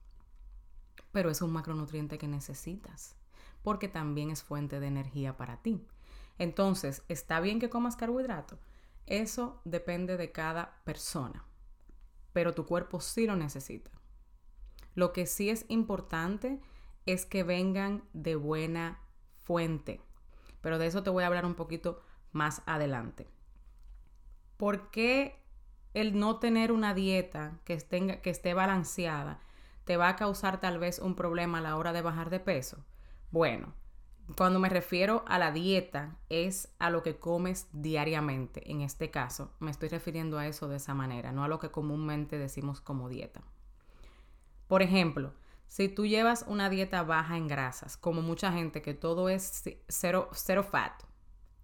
Pero 1.11 1.29
es 1.29 1.43
un 1.43 1.51
macronutriente 1.51 2.17
que 2.17 2.27
necesitas, 2.27 3.15
porque 3.61 3.87
también 3.87 4.31
es 4.31 4.41
fuente 4.41 4.79
de 4.79 4.87
energía 4.87 5.37
para 5.37 5.61
ti. 5.61 5.85
Entonces, 6.39 7.03
¿está 7.09 7.41
bien 7.41 7.59
que 7.59 7.69
comas 7.69 7.95
carbohidrato? 7.95 8.57
Eso 9.05 9.61
depende 9.65 10.17
de 10.17 10.31
cada 10.31 10.81
persona, 10.85 11.45
pero 12.33 12.55
tu 12.55 12.65
cuerpo 12.65 13.01
sí 13.01 13.27
lo 13.27 13.35
necesita. 13.35 13.91
Lo 14.95 15.13
que 15.13 15.25
sí 15.25 15.49
es 15.49 15.65
importante 15.67 16.59
es 17.05 17.25
que 17.25 17.43
vengan 17.43 18.03
de 18.13 18.35
buena 18.35 19.01
fuente, 19.43 20.01
pero 20.61 20.79
de 20.79 20.87
eso 20.87 21.03
te 21.03 21.09
voy 21.09 21.23
a 21.23 21.27
hablar 21.27 21.45
un 21.45 21.55
poquito 21.55 22.01
más 22.31 22.61
adelante. 22.65 23.27
¿Por 24.57 24.91
qué 24.91 25.43
el 25.93 26.17
no 26.17 26.39
tener 26.39 26.71
una 26.71 26.93
dieta 26.93 27.59
que 27.65 27.73
esté, 27.73 28.21
que 28.21 28.29
esté 28.29 28.53
balanceada 28.53 29.41
te 29.85 29.97
va 29.97 30.09
a 30.09 30.15
causar 30.15 30.59
tal 30.59 30.79
vez 30.79 30.99
un 30.99 31.15
problema 31.15 31.57
a 31.57 31.61
la 31.61 31.75
hora 31.75 31.93
de 31.93 32.01
bajar 32.01 32.29
de 32.29 32.39
peso? 32.39 32.85
Bueno, 33.31 33.73
cuando 34.35 34.59
me 34.59 34.69
refiero 34.69 35.23
a 35.27 35.39
la 35.39 35.51
dieta, 35.51 36.17
es 36.29 36.69
a 36.79 36.89
lo 36.89 37.03
que 37.03 37.17
comes 37.17 37.67
diariamente. 37.71 38.71
En 38.71 38.81
este 38.81 39.09
caso, 39.09 39.51
me 39.59 39.71
estoy 39.71 39.89
refiriendo 39.89 40.37
a 40.37 40.47
eso 40.47 40.67
de 40.67 40.77
esa 40.77 40.93
manera, 40.93 41.31
no 41.31 41.43
a 41.43 41.47
lo 41.47 41.59
que 41.59 41.71
comúnmente 41.71 42.37
decimos 42.37 42.81
como 42.81 43.09
dieta. 43.09 43.41
Por 44.67 44.81
ejemplo, 44.81 45.33
si 45.67 45.89
tú 45.89 46.05
llevas 46.05 46.45
una 46.47 46.69
dieta 46.69 47.03
baja 47.03 47.37
en 47.37 47.47
grasas, 47.47 47.97
como 47.97 48.21
mucha 48.21 48.51
gente 48.51 48.81
que 48.81 48.93
todo 48.93 49.29
es 49.29 49.63
cero, 49.87 50.29
cero 50.31 50.63
fat, 50.63 51.03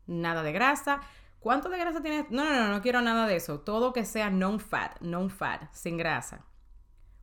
nada 0.08 0.42
de 0.42 0.52
grasa, 0.52 1.02
¿cuánto 1.40 1.70
de 1.70 1.78
grasa 1.78 2.02
tienes? 2.02 2.30
No, 2.32 2.44
no, 2.46 2.56
no, 2.56 2.70
no 2.70 2.82
quiero 2.82 3.02
nada 3.02 3.28
de 3.28 3.36
eso. 3.36 3.60
Todo 3.60 3.94
que 3.94 4.06
sea 4.06 4.30
non-fat, 4.30 5.02
non-fat, 5.02 5.72
sin 5.72 5.98
grasa. 5.98 6.46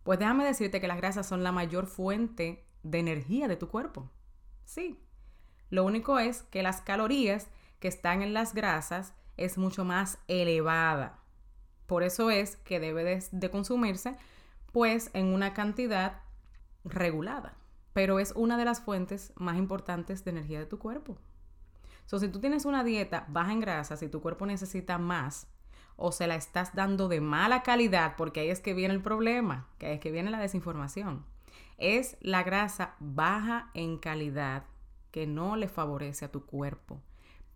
Pues 0.05 0.19
déjame 0.19 0.45
decirte 0.45 0.81
que 0.81 0.89
las 0.89 0.97
grasas 0.97 1.27
son 1.27 1.43
la 1.43 1.53
mayor 1.53 1.87
fuente 1.87 2.67
de 2.83 2.99
energía 2.99 3.49
de 3.49 3.57
tu 3.57 3.69
cuerpo. 3.69 4.11
Sí. 4.65 4.99
Lo 5.73 5.87
único 5.87 6.19
es 6.19 6.43
que 6.43 6.62
las 6.62 6.83
calorías 6.83 7.49
que 7.81 7.88
están 7.88 8.21
en 8.21 8.35
las 8.35 8.52
grasas 8.52 9.14
es 9.38 9.57
mucho 9.57 9.87
más 9.87 10.19
elevada. 10.29 11.19
Por 11.87 12.02
eso 12.02 12.31
es 12.31 12.57
que 12.57 12.79
debe 12.79 13.05
de, 13.05 13.50
consumirse 13.50 14.14
pues 14.71 15.09
en 15.14 15.29
una 15.29 15.55
cantidad 15.55 16.21
regulada. 16.85 17.55
Pero 17.95 18.19
es 18.19 18.33
una 18.33 18.59
de 18.59 18.67
las 18.67 18.83
fuentes 18.83 19.33
más 19.37 19.57
importantes 19.57 20.26
de 20.26 20.33
energía 20.33 20.59
de 20.59 20.67
tu 20.67 20.79
cuerpo. 20.79 21.17
So, 22.05 22.19
si 22.19 22.29
tú 22.29 22.38
tienes 22.38 22.67
una 22.67 22.85
dieta 22.85 23.25
baja 23.31 23.52
en 23.52 23.61
grasas 23.61 24.02
y 24.02 24.09
tu 24.09 24.21
cuerpo 24.21 24.45
necesita 24.45 24.99
más, 24.99 25.47
o 25.97 26.12
se 26.12 26.26
la 26.26 26.35
estás 26.35 26.75
dando 26.75 27.09
de 27.09 27.23
mala 27.23 27.62
calidad, 27.62 28.17
porque 28.19 28.41
ahí 28.41 28.50
es 28.50 28.61
que 28.61 28.75
viene 28.75 28.93
el 28.93 29.00
problema, 29.00 29.69
que 29.79 29.87
ahí 29.87 29.95
es 29.95 30.00
que 30.00 30.11
viene 30.11 30.31
la 30.31 30.38
desinformación. 30.38 31.25
Es 31.79 32.19
la 32.21 32.43
grasa 32.43 32.95
baja 33.00 33.71
en 33.73 33.97
calidad 33.97 34.64
que 35.12 35.28
no 35.28 35.54
le 35.54 35.69
favorece 35.69 36.25
a 36.25 36.33
tu 36.33 36.45
cuerpo. 36.45 37.00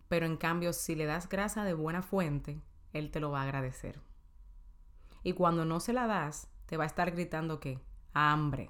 Pero 0.07 0.25
en 0.25 0.37
cambio, 0.37 0.71
si 0.71 0.95
le 0.95 1.05
das 1.05 1.27
grasa 1.27 1.65
de 1.65 1.73
buena 1.73 2.01
fuente, 2.01 2.61
él 2.93 3.11
te 3.11 3.19
lo 3.19 3.31
va 3.31 3.41
a 3.41 3.43
agradecer. 3.43 3.99
Y 5.23 5.33
cuando 5.33 5.65
no 5.65 5.81
se 5.81 5.91
la 5.91 6.07
das, 6.07 6.47
te 6.67 6.77
va 6.77 6.85
a 6.85 6.87
estar 6.87 7.11
gritando 7.11 7.59
que 7.59 7.81
hambre. 8.13 8.69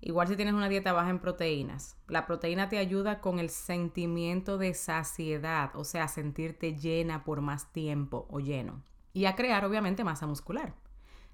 Igual 0.00 0.28
si 0.28 0.36
tienes 0.36 0.54
una 0.54 0.68
dieta 0.68 0.92
baja 0.92 1.10
en 1.10 1.18
proteínas. 1.18 1.96
La 2.08 2.26
proteína 2.26 2.68
te 2.68 2.78
ayuda 2.78 3.20
con 3.20 3.38
el 3.38 3.50
sentimiento 3.50 4.58
de 4.58 4.74
saciedad, 4.74 5.74
o 5.74 5.84
sea, 5.84 6.08
sentirte 6.08 6.76
llena 6.76 7.24
por 7.24 7.40
más 7.40 7.72
tiempo 7.72 8.26
o 8.30 8.40
lleno. 8.40 8.82
Y 9.12 9.24
a 9.24 9.34
crear 9.34 9.64
obviamente 9.64 10.04
masa 10.04 10.26
muscular. 10.26 10.74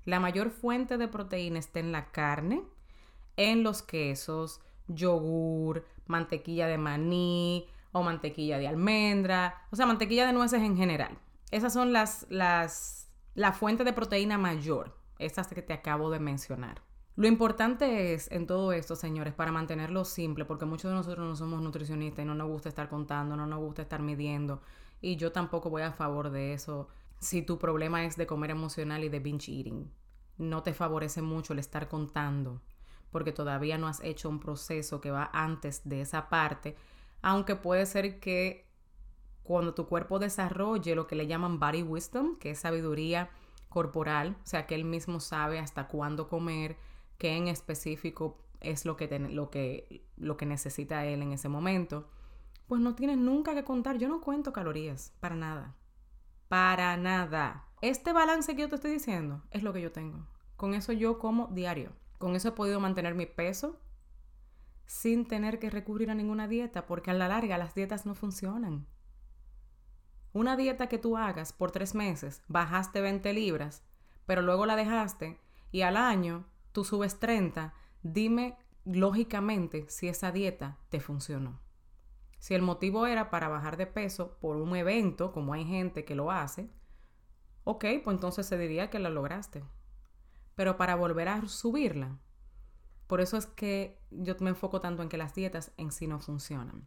La 0.05 0.21
mayor 0.21 0.51
fuente 0.51 0.99
de 0.99 1.09
proteína 1.09 1.59
está 1.59 1.81
en 1.81 1.93
la 1.93 2.11
carne, 2.11 2.63
en 3.37 3.63
los 3.63 3.83
quesos, 3.83 4.61
yogur, 4.95 5.85
mantequilla 6.07 6.67
de 6.67 6.79
maní 6.79 7.67
o 7.93 8.03
mantequilla 8.03 8.59
de 8.59 8.69
almendra, 8.69 9.67
o 9.71 9.77
sea, 9.77 9.87
mantequilla 9.87 10.27
de 10.27 10.33
nueces 10.33 10.63
en 10.63 10.77
general. 10.77 11.19
Esas 11.51 11.73
son 11.73 11.93
las, 11.93 12.27
las, 12.29 13.09
la 13.35 13.53
fuente 13.53 13.85
de 13.85 13.93
proteína 13.93 14.39
mayor, 14.39 14.97
esas 15.19 15.49
que 15.49 15.63
te 15.63 15.73
acabo 15.73 16.11
de 16.11 16.21
mencionar. 16.21 16.83
Lo 17.17 17.27
importante 17.27 18.15
es 18.15 18.31
en 18.31 18.47
todo 18.47 18.73
esto, 18.73 18.97
señores, 18.97 19.35
para 19.35 19.53
mantenerlo 19.53 20.05
simple, 20.05 20.45
porque 20.45 20.65
muchos 20.65 20.91
de 20.91 20.97
nosotros 20.97 21.27
no 21.27 21.37
somos 21.37 21.61
nutricionistas 21.61 22.25
y 22.25 22.27
no 22.27 22.35
nos 22.35 22.49
gusta 22.49 22.69
estar 22.69 22.89
contando, 22.89 23.37
no 23.37 23.47
nos 23.47 23.59
gusta 23.59 23.83
estar 23.83 24.01
midiendo, 24.01 24.63
y 25.01 25.17
yo 25.17 25.33
tampoco 25.33 25.71
voy 25.71 25.83
a 25.83 25.93
favor 25.93 26.31
de 26.31 26.55
eso. 26.55 26.89
Si 27.19 27.43
tu 27.43 27.59
problema 27.59 28.05
es 28.05 28.17
de 28.17 28.27
comer 28.27 28.51
emocional 28.51 29.05
y 29.05 29.09
de 29.09 29.21
binge 29.21 29.53
eating, 29.53 29.91
no 30.39 30.63
te 30.63 30.73
favorece 30.73 31.21
mucho 31.21 31.53
el 31.53 31.59
estar 31.59 31.89
contando, 31.89 32.63
porque 33.11 33.33
todavía 33.33 33.79
no 33.79 33.89
has 33.89 34.01
hecho 34.03 34.29
un 34.29 34.41
proceso 34.41 35.01
que 35.01 35.11
va 35.11 35.31
antes 35.33 35.89
de 35.89 36.01
esa 36.01 36.29
parte, 36.29 36.77
aunque 37.23 37.57
puede 37.57 37.87
ser 37.87 38.21
que 38.21 38.69
cuando 39.43 39.75
tu 39.75 39.87
cuerpo 39.87 40.19
desarrolle 40.19 40.95
lo 40.95 41.07
que 41.07 41.17
le 41.17 41.27
llaman 41.27 41.59
body 41.59 41.83
wisdom, 41.83 42.37
que 42.39 42.51
es 42.51 42.61
sabiduría 42.61 43.31
corporal, 43.69 44.37
o 44.43 44.47
sea, 44.47 44.67
que 44.67 44.75
él 44.75 44.85
mismo 44.85 45.21
sabe 45.21 45.59
hasta 45.59 45.89
cuándo 45.89 46.29
comer, 46.29 46.77
qué 47.19 47.37
en 47.37 47.49
específico 47.49 48.39
es 48.61 48.85
lo 48.85 48.97
que, 48.97 49.19
lo, 49.19 49.51
que, 49.51 50.07
lo 50.17 50.37
que 50.37 50.47
necesita 50.47 51.05
él 51.07 51.23
en 51.23 51.33
ese 51.33 51.49
momento, 51.49 52.09
pues 52.67 52.81
no 52.81 52.95
tienes 52.95 53.19
nunca 53.19 53.55
que 53.55 53.65
contar. 53.65 53.99
Yo 53.99 54.09
no 54.09 54.21
cuento 54.21 54.53
calorías, 54.53 55.13
para 55.21 55.35
nada. 55.35 55.75
Para 56.49 56.97
nada. 56.97 57.67
Este 57.81 58.13
balance 58.13 58.55
que 58.55 58.63
yo 58.63 58.69
te 58.69 58.77
estoy 58.77 58.93
diciendo 58.93 59.43
es 59.51 59.63
lo 59.63 59.73
que 59.73 59.81
yo 59.81 59.93
tengo. 59.93 60.27
Con 60.57 60.75
eso 60.75 60.93
yo 60.93 61.19
como 61.19 61.49
diario. 61.49 61.91
Con 62.21 62.37
eso 62.37 62.49
he 62.49 62.53
podido 62.53 62.81
mantener 62.81 63.15
mi 63.15 63.25
peso 63.25 63.81
sin 64.85 65.27
tener 65.27 65.59
que 65.59 65.71
recurrir 65.71 66.11
a 66.11 66.15
ninguna 66.15 66.49
dieta, 66.49 66.85
porque 66.85 67.11
a 67.11 67.15
la 67.15 67.29
larga 67.29 67.57
las 67.57 67.75
dietas 67.75 68.05
no 68.05 68.15
funcionan. 68.15 68.87
Una 70.35 70.55
dieta 70.55 70.87
que 70.87 70.99
tú 70.99 71.17
hagas 71.17 71.55
por 71.55 71.71
tres 71.71 71.95
meses, 71.95 72.43
bajaste 72.47 73.01
20 73.01 73.33
libras, 73.33 73.83
pero 74.27 74.43
luego 74.43 74.67
la 74.67 74.77
dejaste 74.77 75.41
y 75.73 75.81
al 75.81 75.97
año 75.97 76.45
tú 76.73 76.85
subes 76.85 77.19
30, 77.19 77.73
dime 78.03 78.59
lógicamente 78.85 79.89
si 79.89 80.07
esa 80.07 80.31
dieta 80.31 80.77
te 80.91 81.01
funcionó. 81.01 81.59
Si 82.39 82.53
el 82.53 82.61
motivo 82.61 83.07
era 83.07 83.31
para 83.31 83.49
bajar 83.49 83.79
de 83.79 83.87
peso 83.87 84.37
por 84.43 84.57
un 84.57 84.77
evento, 84.77 85.33
como 85.33 85.55
hay 85.55 85.65
gente 85.65 86.05
que 86.05 86.15
lo 86.15 86.31
hace, 86.31 86.69
ok, 87.65 87.87
pues 88.05 88.15
entonces 88.15 88.45
se 88.45 88.59
diría 88.59 88.91
que 88.91 88.99
la 88.99 89.09
lograste. 89.09 89.65
Pero 90.55 90.77
para 90.77 90.95
volver 90.95 91.29
a 91.29 91.47
subirla, 91.49 92.19
por 93.07 93.21
eso 93.21 93.37
es 93.37 93.47
que 93.47 94.01
yo 94.11 94.37
me 94.41 94.51
enfoco 94.51 94.81
tanto 94.81 95.03
en 95.03 95.09
que 95.09 95.17
las 95.17 95.35
dietas 95.35 95.73
en 95.77 95.91
sí 95.91 96.07
no 96.07 96.21
funcionan. 96.21 96.87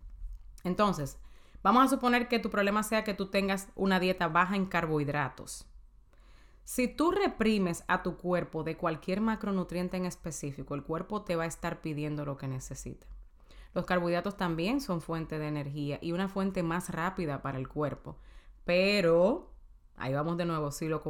Entonces, 0.63 1.17
vamos 1.62 1.84
a 1.84 1.89
suponer 1.89 2.27
que 2.27 2.39
tu 2.39 2.50
problema 2.50 2.84
sea 2.84 3.03
que 3.03 3.13
tú 3.13 3.27
tengas 3.27 3.67
una 3.75 4.00
dieta 4.00 4.27
baja 4.27 4.55
en 4.55 4.65
carbohidratos. 4.65 5.67
Si 6.65 6.88
tú 6.88 7.12
reprimes 7.12 7.84
a 7.88 8.03
tu 8.03 8.15
cuerpo 8.15 8.63
de 8.63 8.77
cualquier 8.77 9.20
macronutriente 9.20 9.98
en 9.98 10.05
específico, 10.05 10.75
el 10.75 10.84
cuerpo 10.84 11.24
te 11.24 11.36
va 11.36 11.43
a 11.43 11.48
estar 11.48 11.82
pidiendo 11.82 12.24
lo 12.24 12.38
que 12.38 12.48
necesita. 12.48 13.05
Los 13.74 13.86
carbohidratos 13.86 14.38
también 14.38 14.82
son 14.82 15.01
fuente 15.01 15.39
de 15.39 15.48
energía 15.48 16.00
y 16.01 16.12
una 16.12 16.29
fuente 16.29 16.63
más 16.63 16.89
rápida 16.89 17.41
para 17.41 17.58
el 17.58 17.67
cuerpo. 17.67 18.17
Pero, 18.65 19.53
ahí 19.98 20.14
vamos 20.14 20.38
de 20.38 20.46
nuevo, 20.46 20.72
si 20.72 20.88
lo, 20.88 21.04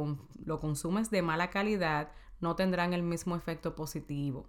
lo 0.44 0.60
consumes 0.60 1.10
de 1.10 1.22
mala 1.22 1.50
calidad, 1.50 2.12
no 2.40 2.56
tendrán 2.56 2.92
el 2.92 3.02
mismo 3.02 3.36
efecto 3.36 3.74
positivo. 3.74 4.46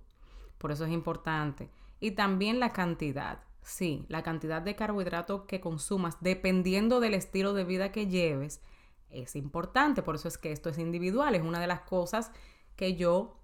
Por 0.58 0.72
eso 0.72 0.86
es 0.86 0.92
importante. 0.92 1.70
Y 2.00 2.12
también 2.12 2.60
la 2.60 2.72
cantidad. 2.72 3.44
Sí, 3.62 4.06
la 4.10 4.22
cantidad 4.22 4.62
de 4.62 4.76
carbohidratos 4.76 5.44
que 5.48 5.60
consumas, 5.60 6.18
dependiendo 6.22 7.00
del 7.00 7.16
estilo 7.16 7.54
de 7.54 7.64
vida 7.64 7.92
que 7.92 8.08
lleves, 8.08 8.62
es 9.10 9.36
importante, 9.36 10.04
por 10.04 10.16
eso 10.16 10.28
es 10.28 10.38
que 10.38 10.52
esto 10.52 10.70
es 10.70 10.78
individual, 10.78 11.36
es 11.36 11.42
una 11.42 11.60
de 11.60 11.68
las 11.68 11.82
cosas 11.82 12.32
que 12.76 12.96
yo 12.96 13.40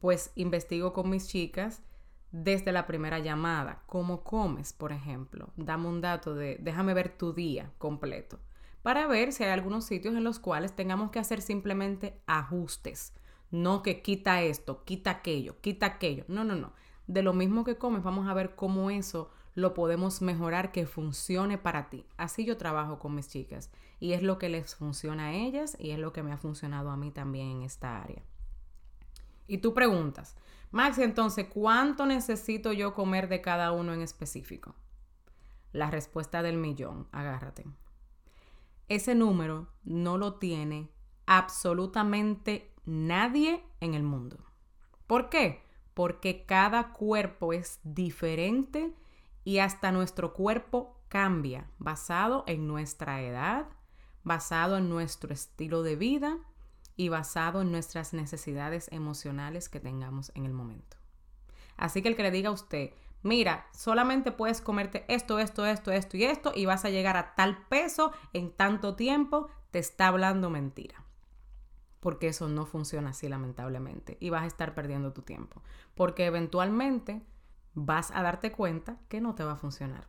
pues 0.00 0.32
investigo 0.34 0.92
con 0.92 1.10
mis 1.10 1.28
chicas 1.28 1.82
desde 2.30 2.72
la 2.72 2.86
primera 2.86 3.18
llamada. 3.18 3.82
¿Cómo 3.86 4.22
comes, 4.22 4.72
por 4.72 4.92
ejemplo? 4.92 5.52
Dame 5.56 5.88
un 5.88 6.00
dato 6.00 6.34
de, 6.34 6.58
déjame 6.60 6.94
ver 6.94 7.16
tu 7.16 7.32
día 7.32 7.72
completo, 7.78 8.38
para 8.84 9.06
ver 9.06 9.32
si 9.32 9.42
hay 9.42 9.48
algunos 9.48 9.86
sitios 9.86 10.14
en 10.14 10.24
los 10.24 10.38
cuales 10.38 10.76
tengamos 10.76 11.10
que 11.10 11.18
hacer 11.18 11.40
simplemente 11.40 12.20
ajustes. 12.26 13.14
No 13.50 13.82
que 13.82 14.02
quita 14.02 14.42
esto, 14.42 14.84
quita 14.84 15.10
aquello, 15.10 15.58
quita 15.62 15.86
aquello. 15.86 16.26
No, 16.28 16.44
no, 16.44 16.54
no. 16.54 16.74
De 17.06 17.22
lo 17.22 17.32
mismo 17.32 17.64
que 17.64 17.78
comes, 17.78 18.02
vamos 18.02 18.28
a 18.28 18.34
ver 18.34 18.54
cómo 18.54 18.90
eso 18.90 19.30
lo 19.54 19.72
podemos 19.72 20.20
mejorar 20.20 20.70
que 20.70 20.84
funcione 20.84 21.56
para 21.56 21.88
ti. 21.88 22.04
Así 22.18 22.44
yo 22.44 22.58
trabajo 22.58 22.98
con 22.98 23.14
mis 23.14 23.26
chicas 23.26 23.70
y 24.00 24.12
es 24.12 24.22
lo 24.22 24.36
que 24.36 24.50
les 24.50 24.74
funciona 24.74 25.28
a 25.28 25.32
ellas 25.32 25.78
y 25.80 25.92
es 25.92 25.98
lo 25.98 26.12
que 26.12 26.22
me 26.22 26.32
ha 26.32 26.36
funcionado 26.36 26.90
a 26.90 26.98
mí 26.98 27.10
también 27.10 27.52
en 27.52 27.62
esta 27.62 28.02
área. 28.02 28.22
Y 29.46 29.58
tú 29.58 29.72
preguntas, 29.72 30.36
Max, 30.72 30.98
entonces, 30.98 31.46
¿cuánto 31.48 32.04
necesito 32.04 32.74
yo 32.74 32.92
comer 32.92 33.28
de 33.28 33.40
cada 33.40 33.72
uno 33.72 33.94
en 33.94 34.02
específico? 34.02 34.74
La 35.72 35.90
respuesta 35.90 36.42
del 36.42 36.58
millón, 36.58 37.08
agárrate. 37.12 37.64
Ese 38.88 39.14
número 39.14 39.68
no 39.84 40.18
lo 40.18 40.34
tiene 40.34 40.90
absolutamente 41.26 42.72
nadie 42.84 43.64
en 43.80 43.94
el 43.94 44.02
mundo. 44.02 44.38
¿Por 45.06 45.30
qué? 45.30 45.62
Porque 45.94 46.44
cada 46.44 46.92
cuerpo 46.92 47.52
es 47.52 47.80
diferente 47.82 48.94
y 49.44 49.58
hasta 49.58 49.92
nuestro 49.92 50.34
cuerpo 50.34 50.98
cambia 51.08 51.70
basado 51.78 52.44
en 52.46 52.66
nuestra 52.66 53.22
edad, 53.22 53.68
basado 54.22 54.78
en 54.78 54.88
nuestro 54.88 55.32
estilo 55.32 55.82
de 55.82 55.96
vida 55.96 56.38
y 56.96 57.08
basado 57.08 57.62
en 57.62 57.70
nuestras 57.70 58.12
necesidades 58.12 58.88
emocionales 58.92 59.68
que 59.68 59.80
tengamos 59.80 60.32
en 60.34 60.46
el 60.46 60.52
momento. 60.52 60.96
Así 61.76 62.02
que 62.02 62.08
el 62.08 62.16
que 62.16 62.22
le 62.22 62.30
diga 62.30 62.50
a 62.50 62.52
usted, 62.52 62.92
mira, 63.24 63.66
solamente 63.72 64.30
puedes 64.30 64.60
comerte 64.60 65.04
esto, 65.08 65.40
esto, 65.40 65.66
esto, 65.66 65.90
esto 65.90 66.16
y 66.16 66.24
esto 66.24 66.52
y 66.54 66.66
vas 66.66 66.84
a 66.84 66.90
llegar 66.90 67.16
a 67.16 67.34
tal 67.34 67.66
peso 67.66 68.12
en 68.32 68.52
tanto 68.52 68.94
tiempo, 68.94 69.48
te 69.72 69.80
está 69.80 70.06
hablando 70.06 70.50
mentira. 70.50 71.02
Porque 71.98 72.28
eso 72.28 72.48
no 72.48 72.66
funciona 72.66 73.10
así 73.10 73.28
lamentablemente 73.28 74.18
y 74.20 74.30
vas 74.30 74.44
a 74.44 74.46
estar 74.46 74.74
perdiendo 74.74 75.12
tu 75.12 75.22
tiempo. 75.22 75.62
Porque 75.94 76.26
eventualmente 76.26 77.22
vas 77.72 78.10
a 78.12 78.22
darte 78.22 78.52
cuenta 78.52 79.00
que 79.08 79.20
no 79.20 79.34
te 79.34 79.42
va 79.42 79.52
a 79.52 79.56
funcionar. 79.56 80.06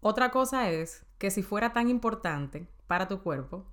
Otra 0.00 0.30
cosa 0.30 0.70
es 0.70 1.06
que 1.16 1.30
si 1.30 1.42
fuera 1.42 1.72
tan 1.72 1.88
importante 1.88 2.68
para 2.86 3.08
tu 3.08 3.22
cuerpo 3.22 3.66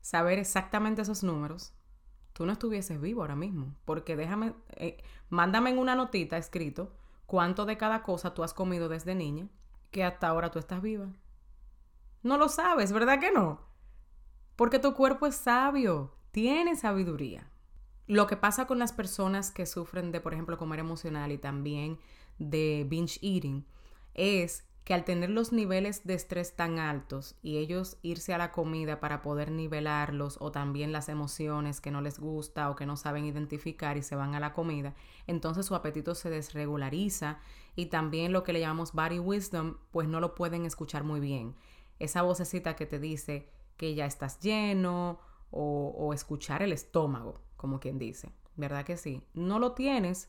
saber 0.00 0.38
exactamente 0.38 1.02
esos 1.02 1.22
números, 1.22 1.74
tú 2.32 2.46
no 2.46 2.52
estuvieses 2.52 2.98
vivo 2.98 3.20
ahora 3.20 3.36
mismo. 3.36 3.76
Porque 3.84 4.16
déjame, 4.16 4.54
eh, 4.70 5.04
mándame 5.28 5.70
en 5.70 5.78
una 5.78 5.94
notita 5.94 6.38
escrito 6.38 6.96
cuánto 7.26 7.66
de 7.66 7.76
cada 7.76 8.02
cosa 8.02 8.34
tú 8.34 8.42
has 8.42 8.54
comido 8.54 8.88
desde 8.88 9.14
niña 9.14 9.48
que 9.90 10.04
hasta 10.04 10.28
ahora 10.28 10.50
tú 10.50 10.58
estás 10.58 10.82
viva. 10.82 11.08
No 12.22 12.38
lo 12.38 12.48
sabes, 12.48 12.92
¿verdad 12.92 13.20
que 13.20 13.30
no? 13.30 13.60
Porque 14.56 14.78
tu 14.78 14.94
cuerpo 14.94 15.26
es 15.26 15.36
sabio, 15.36 16.16
tiene 16.32 16.76
sabiduría. 16.76 17.50
Lo 18.06 18.26
que 18.26 18.36
pasa 18.36 18.66
con 18.66 18.78
las 18.78 18.92
personas 18.92 19.50
que 19.50 19.66
sufren 19.66 20.12
de, 20.12 20.20
por 20.20 20.32
ejemplo, 20.32 20.58
comer 20.58 20.80
emocional 20.80 21.32
y 21.32 21.38
también 21.38 21.98
de 22.38 22.86
binge 22.88 23.18
eating 23.22 23.66
es 24.14 24.65
que 24.86 24.94
al 24.94 25.04
tener 25.04 25.30
los 25.30 25.52
niveles 25.52 26.06
de 26.06 26.14
estrés 26.14 26.54
tan 26.54 26.78
altos 26.78 27.34
y 27.42 27.56
ellos 27.56 27.98
irse 28.02 28.32
a 28.32 28.38
la 28.38 28.52
comida 28.52 29.00
para 29.00 29.20
poder 29.20 29.50
nivelarlos 29.50 30.36
o 30.40 30.52
también 30.52 30.92
las 30.92 31.08
emociones 31.08 31.80
que 31.80 31.90
no 31.90 32.00
les 32.02 32.20
gusta 32.20 32.70
o 32.70 32.76
que 32.76 32.86
no 32.86 32.96
saben 32.96 33.24
identificar 33.24 33.96
y 33.96 34.02
se 34.02 34.14
van 34.14 34.36
a 34.36 34.40
la 34.40 34.52
comida, 34.52 34.94
entonces 35.26 35.66
su 35.66 35.74
apetito 35.74 36.14
se 36.14 36.30
desregulariza 36.30 37.40
y 37.74 37.86
también 37.86 38.32
lo 38.32 38.44
que 38.44 38.52
le 38.52 38.60
llamamos 38.60 38.92
body 38.92 39.18
wisdom, 39.18 39.78
pues 39.90 40.06
no 40.06 40.20
lo 40.20 40.36
pueden 40.36 40.64
escuchar 40.64 41.02
muy 41.02 41.18
bien. 41.18 41.56
Esa 41.98 42.22
vocecita 42.22 42.76
que 42.76 42.86
te 42.86 43.00
dice 43.00 43.50
que 43.76 43.96
ya 43.96 44.06
estás 44.06 44.38
lleno 44.38 45.18
o, 45.50 45.96
o 45.98 46.14
escuchar 46.14 46.62
el 46.62 46.72
estómago, 46.72 47.40
como 47.56 47.80
quien 47.80 47.98
dice, 47.98 48.30
¿verdad 48.54 48.84
que 48.84 48.96
sí? 48.96 49.24
No 49.34 49.58
lo 49.58 49.72
tienes 49.72 50.28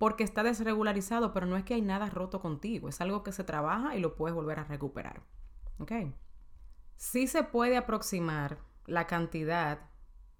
porque 0.00 0.24
está 0.24 0.42
desregularizado, 0.42 1.34
pero 1.34 1.44
no 1.44 1.58
es 1.58 1.64
que 1.64 1.74
hay 1.74 1.82
nada 1.82 2.08
roto 2.08 2.40
contigo, 2.40 2.88
es 2.88 3.02
algo 3.02 3.22
que 3.22 3.32
se 3.32 3.44
trabaja 3.44 3.94
y 3.94 4.00
lo 4.00 4.16
puedes 4.16 4.34
volver 4.34 4.58
a 4.58 4.64
recuperar. 4.64 5.20
¿Ok? 5.78 5.92
Sí 6.96 7.26
se 7.26 7.42
puede 7.42 7.76
aproximar 7.76 8.56
la 8.86 9.06
cantidad, 9.06 9.90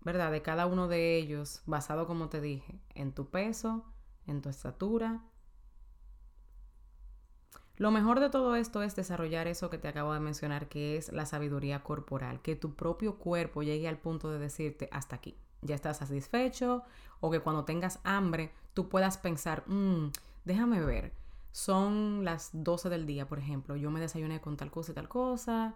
¿verdad? 0.01 0.33
De 0.33 0.41
cada 0.41 0.65
uno 0.65 0.89
de 0.89 1.19
ellos, 1.19 1.61
basado, 1.67 2.07
como 2.07 2.31
te 2.31 2.41
dije, 2.41 2.81
en 2.95 3.13
tu 3.13 3.29
peso, 3.29 3.85
en 4.27 4.41
tu 4.41 4.49
estatura. 4.49 5.25
Lo 7.77 7.91
mejor 7.91 8.19
de 8.19 8.31
todo 8.31 8.57
esto 8.57 8.83
es 8.83 8.97
desarrollar 8.97 9.47
eso 9.47 9.69
que 9.69 9.77
te 9.77 9.89
acabo 9.89 10.15
de 10.15 10.21
mencionar, 10.21 10.71
que 10.71 10.97
es 10.97 11.13
la 11.13 11.27
sabiduría 11.27 11.83
corporal, 11.83 12.41
que 12.41 12.57
tu 12.57 12.77
propio 12.77 13.19
cuerpo 13.19 13.63
llegue 13.63 13.89
al 13.89 13.99
punto 13.99 14.31
de 14.31 14.39
decirte 14.39 14.89
hasta 14.91 15.17
aquí 15.17 15.37
ya 15.63 15.75
estás 15.75 15.99
satisfecho 15.99 16.83
o 17.21 17.31
que 17.31 17.41
cuando 17.41 17.65
tengas 17.65 18.01
hambre 18.05 18.53
tú 18.75 18.89
puedas 18.89 19.19
pensar, 19.19 19.65
mm, 19.67 20.11
déjame 20.45 20.81
ver, 20.81 21.13
son 21.53 22.25
las 22.25 22.51
12 22.53 22.89
del 22.89 23.07
día, 23.07 23.29
por 23.29 23.39
ejemplo, 23.39 23.77
yo 23.77 23.91
me 23.91 24.01
desayuné 24.01 24.41
con 24.41 24.57
tal 24.57 24.71
cosa 24.71 24.93
y 24.93 24.95
tal 24.95 25.09
cosa, 25.09 25.75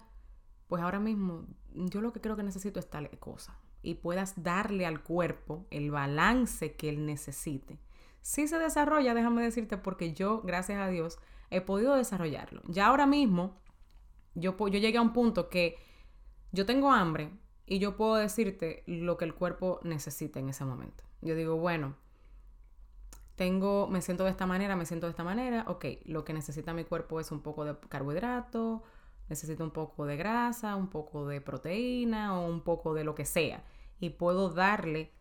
pues 0.68 0.82
ahora 0.82 1.00
mismo 1.00 1.46
yo 1.72 2.00
lo 2.00 2.12
que 2.12 2.20
creo 2.20 2.36
que 2.36 2.42
necesito 2.42 2.80
es 2.80 2.88
tal 2.88 3.10
cosa 3.18 3.58
y 3.82 3.94
puedas 3.96 4.42
darle 4.42 4.86
al 4.86 5.02
cuerpo 5.02 5.66
el 5.70 5.90
balance 5.90 6.74
que 6.74 6.88
él 6.88 7.04
necesite. 7.06 7.78
Si 8.22 8.48
se 8.48 8.58
desarrolla, 8.58 9.12
déjame 9.12 9.42
decirte, 9.42 9.76
porque 9.76 10.14
yo, 10.14 10.40
gracias 10.42 10.80
a 10.80 10.88
Dios, 10.88 11.18
he 11.50 11.60
podido 11.60 11.94
desarrollarlo. 11.94 12.62
Ya 12.66 12.86
ahora 12.86 13.06
mismo, 13.06 13.60
yo, 14.34 14.56
yo 14.56 14.78
llegué 14.78 14.96
a 14.96 15.02
un 15.02 15.12
punto 15.12 15.50
que 15.50 15.76
yo 16.50 16.64
tengo 16.64 16.90
hambre, 16.90 17.30
y 17.66 17.78
yo 17.78 17.96
puedo 17.96 18.16
decirte 18.16 18.82
lo 18.86 19.16
que 19.16 19.24
el 19.24 19.34
cuerpo 19.34 19.80
necesita 19.82 20.38
en 20.38 20.48
ese 20.48 20.64
momento. 20.64 21.04
Yo 21.22 21.34
digo, 21.34 21.56
bueno, 21.56 21.96
tengo, 23.36 23.88
me 23.88 24.02
siento 24.02 24.24
de 24.24 24.30
esta 24.30 24.46
manera, 24.46 24.76
me 24.76 24.86
siento 24.86 25.06
de 25.06 25.10
esta 25.10 25.24
manera, 25.24 25.64
ok, 25.68 25.86
lo 26.04 26.24
que 26.24 26.32
necesita 26.32 26.74
mi 26.74 26.84
cuerpo 26.84 27.20
es 27.20 27.32
un 27.32 27.40
poco 27.40 27.64
de 27.64 27.76
carbohidrato, 27.88 28.82
necesito 29.28 29.64
un 29.64 29.70
poco 29.70 30.06
de 30.06 30.16
grasa, 30.16 30.76
un 30.76 30.88
poco 30.88 31.26
de 31.26 31.40
proteína 31.40 32.38
o 32.38 32.46
un 32.46 32.60
poco 32.60 32.94
de 32.94 33.04
lo 33.04 33.14
que 33.14 33.24
sea. 33.24 33.64
Y 33.98 34.10
puedo 34.10 34.50
darle 34.50 35.12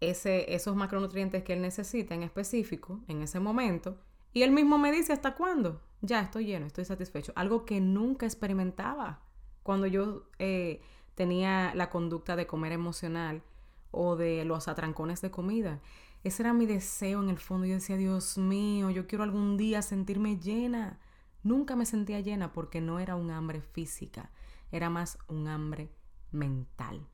ese, 0.00 0.54
esos 0.54 0.76
macronutrientes 0.76 1.42
que 1.42 1.54
él 1.54 1.62
necesita 1.62 2.14
en 2.14 2.22
específico 2.22 3.00
en 3.08 3.22
ese 3.22 3.40
momento. 3.40 3.98
Y 4.32 4.42
él 4.42 4.50
mismo 4.50 4.78
me 4.78 4.92
dice 4.92 5.12
hasta 5.12 5.34
cuándo. 5.34 5.80
Ya 6.00 6.20
estoy 6.20 6.46
lleno, 6.46 6.66
estoy 6.66 6.84
satisfecho. 6.84 7.32
Algo 7.34 7.64
que 7.64 7.80
nunca 7.80 8.26
experimentaba. 8.26 9.20
Cuando 9.62 9.86
yo 9.86 10.28
eh, 10.38 10.82
tenía 11.14 11.74
la 11.74 11.90
conducta 11.90 12.36
de 12.36 12.46
comer 12.46 12.72
emocional 12.72 13.42
o 13.90 14.16
de 14.16 14.44
los 14.44 14.68
atrancones 14.68 15.20
de 15.20 15.30
comida. 15.30 15.80
Ese 16.24 16.42
era 16.42 16.52
mi 16.52 16.66
deseo 16.66 17.22
en 17.22 17.28
el 17.28 17.38
fondo. 17.38 17.66
Yo 17.66 17.74
decía, 17.74 17.96
Dios 17.96 18.38
mío, 18.38 18.90
yo 18.90 19.06
quiero 19.06 19.24
algún 19.24 19.56
día 19.56 19.82
sentirme 19.82 20.38
llena. 20.38 20.98
Nunca 21.42 21.76
me 21.76 21.86
sentía 21.86 22.20
llena 22.20 22.52
porque 22.52 22.80
no 22.80 22.98
era 22.98 23.14
un 23.14 23.30
hambre 23.30 23.60
física, 23.60 24.30
era 24.72 24.88
más 24.88 25.18
un 25.28 25.46
hambre 25.48 25.90
mental. 26.32 27.06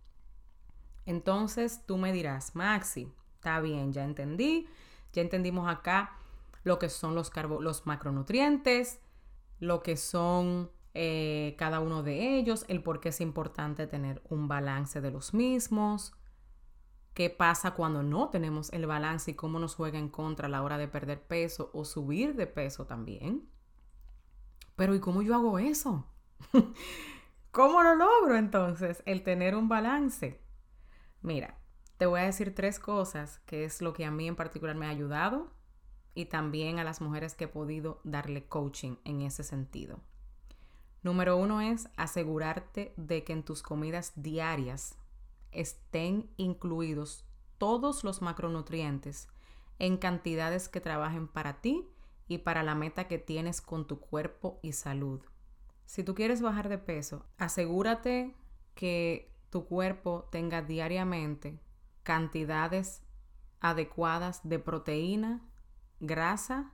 Entonces 1.07 1.83
tú 1.87 1.97
me 1.97 2.13
dirás, 2.13 2.55
Maxi, 2.55 3.13
está 3.35 3.61
bien, 3.61 3.93
ya 3.93 4.05
entendí, 4.05 4.69
ya 5.13 5.23
entendimos 5.23 5.69
acá 5.69 6.17
lo 6.63 6.79
que 6.79 6.89
son 6.89 7.15
los, 7.17 7.33
los 7.61 7.87
macronutrientes, 7.87 9.01
lo 9.59 9.83
que 9.83 9.97
son 9.97 10.71
eh, 10.95 11.55
cada 11.59 11.81
uno 11.81 12.03
de 12.03 12.39
ellos, 12.39 12.65
el 12.69 12.83
por 12.83 13.01
qué 13.01 13.11
es 13.11 13.21
importante 13.21 13.87
tener 13.87 14.23
un 14.29 14.49
balance 14.49 15.01
de 15.01 15.11
los 15.11 15.35
mismos, 15.35 16.13
qué 17.15 17.31
pasa 17.31 17.73
cuando 17.73 18.03
no 18.03 18.31
tenemos 18.31 18.73
el 18.73 18.87
balance 18.87 19.31
y 19.31 19.35
cómo 19.35 19.59
nos 19.59 19.75
juega 19.75 19.99
en 19.99 20.09
contra 20.09 20.47
a 20.47 20.51
la 20.51 20.63
hora 20.63 20.79
de 20.79 20.89
perder 20.89 21.23
peso 21.27 21.71
o 21.75 21.85
subir 21.85 22.35
de 22.35 22.47
peso 22.47 22.87
también. 22.87 23.49
Pero 24.77 24.95
¿y 24.95 25.01
cómo 25.01 25.23
yo 25.23 25.35
hago 25.35 25.59
eso? 25.59 26.07
¿Cómo 27.51 27.83
lo 27.83 27.97
logro 27.97 28.37
entonces 28.37 29.03
el 29.07 29.23
tener 29.23 29.55
un 29.55 29.69
balance? 29.69 30.41
Mira, 31.21 31.59
te 31.99 32.07
voy 32.07 32.21
a 32.21 32.25
decir 32.25 32.55
tres 32.55 32.79
cosas 32.79 33.41
que 33.41 33.65
es 33.65 33.83
lo 33.83 33.93
que 33.93 34.07
a 34.07 34.11
mí 34.11 34.27
en 34.27 34.37
particular 34.37 34.75
me 34.77 34.87
ha 34.87 34.91
ayudado 34.91 35.53
y 36.15 36.27
también 36.27 36.79
a 36.79 36.85
las 36.85 37.01
mujeres 37.01 37.35
que 37.35 37.45
he 37.45 37.49
podido 37.49 38.01
darle 38.05 38.47
coaching 38.47 38.97
en 39.05 39.21
ese 39.21 39.45
sentido. 39.45 40.01
Número 41.03 41.37
uno 41.37 41.63
es 41.63 41.89
asegurarte 41.97 42.93
de 42.97 43.25
que 43.25 43.33
en 43.33 43.43
tus 43.43 43.63
comidas 43.63 44.13
diarias 44.17 44.97
estén 45.51 46.31
incluidos 46.37 47.25
todos 47.57 48.05
los 48.05 48.21
macronutrientes 48.21 49.29
en 49.79 49.97
cantidades 49.97 50.69
que 50.69 50.81
trabajen 50.81 51.27
para 51.27 51.61
ti 51.61 51.89
y 52.29 52.39
para 52.39 52.63
la 52.63 52.75
meta 52.75 53.09
que 53.09 53.19
tienes 53.19 53.63
con 53.63 53.87
tu 53.87 53.99
cuerpo 53.99 54.61
y 54.63 54.73
salud. 54.73 55.21
Si 55.87 56.05
tú 56.05 56.15
quieres 56.15 56.43
bajar 56.43 56.69
de 56.69 56.79
peso, 56.79 57.25
asegúrate 57.39 58.37
que 58.75 59.35
tu 59.49 59.65
cuerpo 59.67 60.29
tenga 60.31 60.63
diariamente 60.63 61.61
cantidades 62.03 63.03
adecuadas 63.61 64.41
de 64.49 64.59
proteína, 64.59 65.43
grasa 65.99 66.73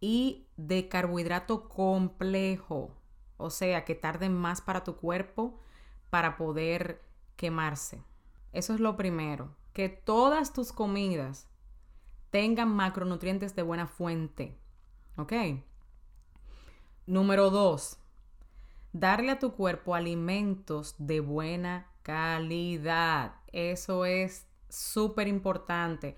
y 0.00 0.46
de 0.56 0.88
carbohidrato 0.88 1.68
complejo 1.68 2.96
o 3.36 3.50
sea, 3.50 3.84
que 3.84 3.94
tarden 3.94 4.34
más 4.34 4.60
para 4.60 4.84
tu 4.84 4.96
cuerpo 4.96 5.58
para 6.10 6.36
poder 6.36 7.02
quemarse. 7.36 8.02
Eso 8.52 8.74
es 8.74 8.80
lo 8.80 8.96
primero, 8.96 9.54
que 9.72 9.88
todas 9.88 10.52
tus 10.52 10.72
comidas 10.72 11.48
tengan 12.30 12.68
macronutrientes 12.68 13.54
de 13.54 13.62
buena 13.62 13.86
fuente. 13.86 14.58
¿Ok? 15.16 15.32
Número 17.06 17.50
dos, 17.50 17.98
darle 18.92 19.32
a 19.32 19.38
tu 19.38 19.54
cuerpo 19.54 19.94
alimentos 19.94 20.94
de 20.98 21.20
buena 21.20 21.86
calidad. 22.02 23.36
Eso 23.52 24.04
es 24.04 24.46
súper 24.68 25.28
importante. 25.28 26.16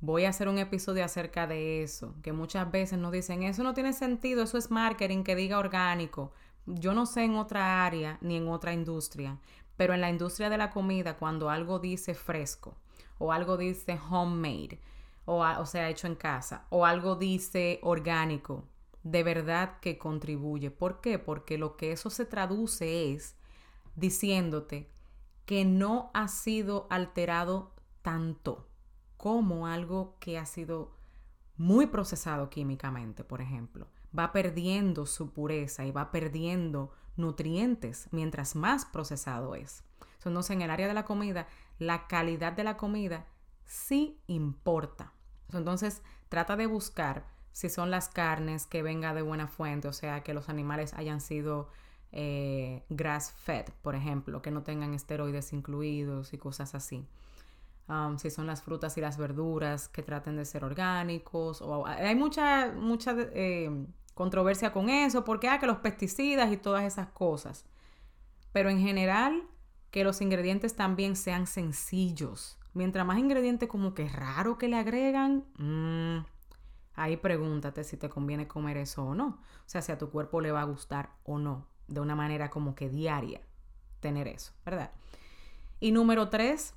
Voy 0.00 0.24
a 0.24 0.28
hacer 0.28 0.48
un 0.48 0.58
episodio 0.58 1.04
acerca 1.04 1.46
de 1.46 1.82
eso, 1.82 2.14
que 2.22 2.32
muchas 2.32 2.70
veces 2.70 2.98
nos 2.98 3.12
dicen, 3.12 3.42
eso 3.42 3.62
no 3.62 3.74
tiene 3.74 3.92
sentido, 3.92 4.42
eso 4.42 4.58
es 4.58 4.70
marketing 4.70 5.24
que 5.24 5.34
diga 5.34 5.58
orgánico. 5.58 6.32
Yo 6.66 6.94
no 6.94 7.06
sé 7.06 7.22
en 7.22 7.36
otra 7.36 7.86
área 7.86 8.18
ni 8.20 8.36
en 8.36 8.48
otra 8.48 8.72
industria, 8.72 9.38
pero 9.76 9.94
en 9.94 10.00
la 10.00 10.10
industria 10.10 10.50
de 10.50 10.58
la 10.58 10.70
comida, 10.70 11.16
cuando 11.16 11.48
algo 11.48 11.78
dice 11.78 12.14
fresco 12.14 12.76
o 13.18 13.32
algo 13.32 13.56
dice 13.56 14.00
homemade, 14.10 14.80
o, 15.24 15.44
o 15.44 15.66
sea, 15.66 15.88
hecho 15.88 16.08
en 16.08 16.16
casa, 16.16 16.66
o 16.70 16.84
algo 16.84 17.14
dice 17.14 17.78
orgánico, 17.82 18.64
de 19.04 19.22
verdad 19.22 19.78
que 19.80 19.96
contribuye. 19.96 20.70
¿Por 20.70 21.00
qué? 21.00 21.18
Porque 21.20 21.56
lo 21.56 21.76
que 21.76 21.92
eso 21.92 22.10
se 22.10 22.24
traduce 22.24 23.12
es 23.12 23.36
diciéndote 23.94 24.90
que 25.44 25.64
no 25.64 26.10
ha 26.14 26.26
sido 26.26 26.88
alterado 26.90 27.74
tanto 28.02 28.68
como 29.16 29.68
algo 29.68 30.16
que 30.18 30.36
ha 30.36 30.46
sido 30.46 30.96
muy 31.56 31.86
procesado 31.86 32.50
químicamente, 32.50 33.22
por 33.22 33.40
ejemplo 33.40 33.86
va 34.16 34.32
perdiendo 34.32 35.06
su 35.06 35.32
pureza 35.32 35.84
y 35.84 35.90
va 35.90 36.10
perdiendo 36.10 36.92
nutrientes 37.16 38.08
mientras 38.10 38.56
más 38.56 38.84
procesado 38.84 39.54
es. 39.54 39.82
Entonces, 40.24 40.50
en 40.50 40.62
el 40.62 40.70
área 40.70 40.88
de 40.88 40.94
la 40.94 41.04
comida, 41.04 41.46
la 41.78 42.08
calidad 42.08 42.52
de 42.52 42.64
la 42.64 42.76
comida 42.76 43.26
sí 43.64 44.18
importa. 44.26 45.12
Entonces, 45.52 46.02
trata 46.28 46.56
de 46.56 46.66
buscar 46.66 47.24
si 47.52 47.68
son 47.68 47.90
las 47.90 48.08
carnes 48.08 48.66
que 48.66 48.82
venga 48.82 49.14
de 49.14 49.22
buena 49.22 49.46
fuente, 49.46 49.88
o 49.88 49.92
sea, 49.92 50.22
que 50.22 50.34
los 50.34 50.48
animales 50.48 50.94
hayan 50.94 51.20
sido 51.20 51.70
eh, 52.12 52.84
grass 52.88 53.32
fed, 53.32 53.66
por 53.82 53.94
ejemplo, 53.94 54.42
que 54.42 54.50
no 54.50 54.62
tengan 54.62 54.94
esteroides 54.94 55.52
incluidos 55.52 56.32
y 56.32 56.38
cosas 56.38 56.74
así. 56.74 57.06
Um, 57.88 58.18
si 58.18 58.30
son 58.30 58.48
las 58.48 58.62
frutas 58.62 58.96
y 58.98 59.00
las 59.00 59.16
verduras 59.16 59.88
que 59.88 60.02
traten 60.02 60.36
de 60.36 60.44
ser 60.44 60.64
orgánicos, 60.64 61.62
o 61.62 61.86
hay 61.86 62.16
mucha, 62.16 62.72
mucha 62.72 63.14
eh, 63.16 63.70
controversia 64.16 64.72
con 64.72 64.88
eso, 64.88 65.22
porque 65.22 65.48
ah, 65.48 65.60
que 65.60 65.66
los 65.66 65.76
pesticidas 65.76 66.50
y 66.50 66.56
todas 66.56 66.82
esas 66.82 67.08
cosas. 67.10 67.66
Pero 68.50 68.70
en 68.70 68.80
general, 68.80 69.44
que 69.92 70.02
los 70.02 70.20
ingredientes 70.20 70.74
también 70.74 71.14
sean 71.14 71.46
sencillos, 71.46 72.58
Mientras 72.76 73.06
más 73.06 73.18
ingredientes 73.18 73.70
como 73.70 73.94
que 73.94 74.06
raro 74.06 74.58
que 74.58 74.68
le 74.68 74.76
agregan, 74.76 75.46
mmm, 75.56 76.18
ahí 76.94 77.16
pregúntate 77.16 77.84
si 77.84 77.96
te 77.96 78.10
conviene 78.10 78.46
comer 78.46 78.76
eso 78.76 79.02
o 79.02 79.14
no. 79.14 79.28
O 79.28 79.64
sea, 79.64 79.80
si 79.80 79.92
a 79.92 79.98
tu 79.98 80.10
cuerpo 80.10 80.42
le 80.42 80.52
va 80.52 80.60
a 80.60 80.66
gustar 80.66 81.08
o 81.24 81.38
no, 81.38 81.66
de 81.88 82.00
una 82.00 82.14
manera 82.14 82.50
como 82.50 82.74
que 82.74 82.90
diaria, 82.90 83.40
tener 84.00 84.28
eso, 84.28 84.52
¿verdad? 84.66 84.90
Y 85.80 85.92
número 85.92 86.28
tres, 86.28 86.74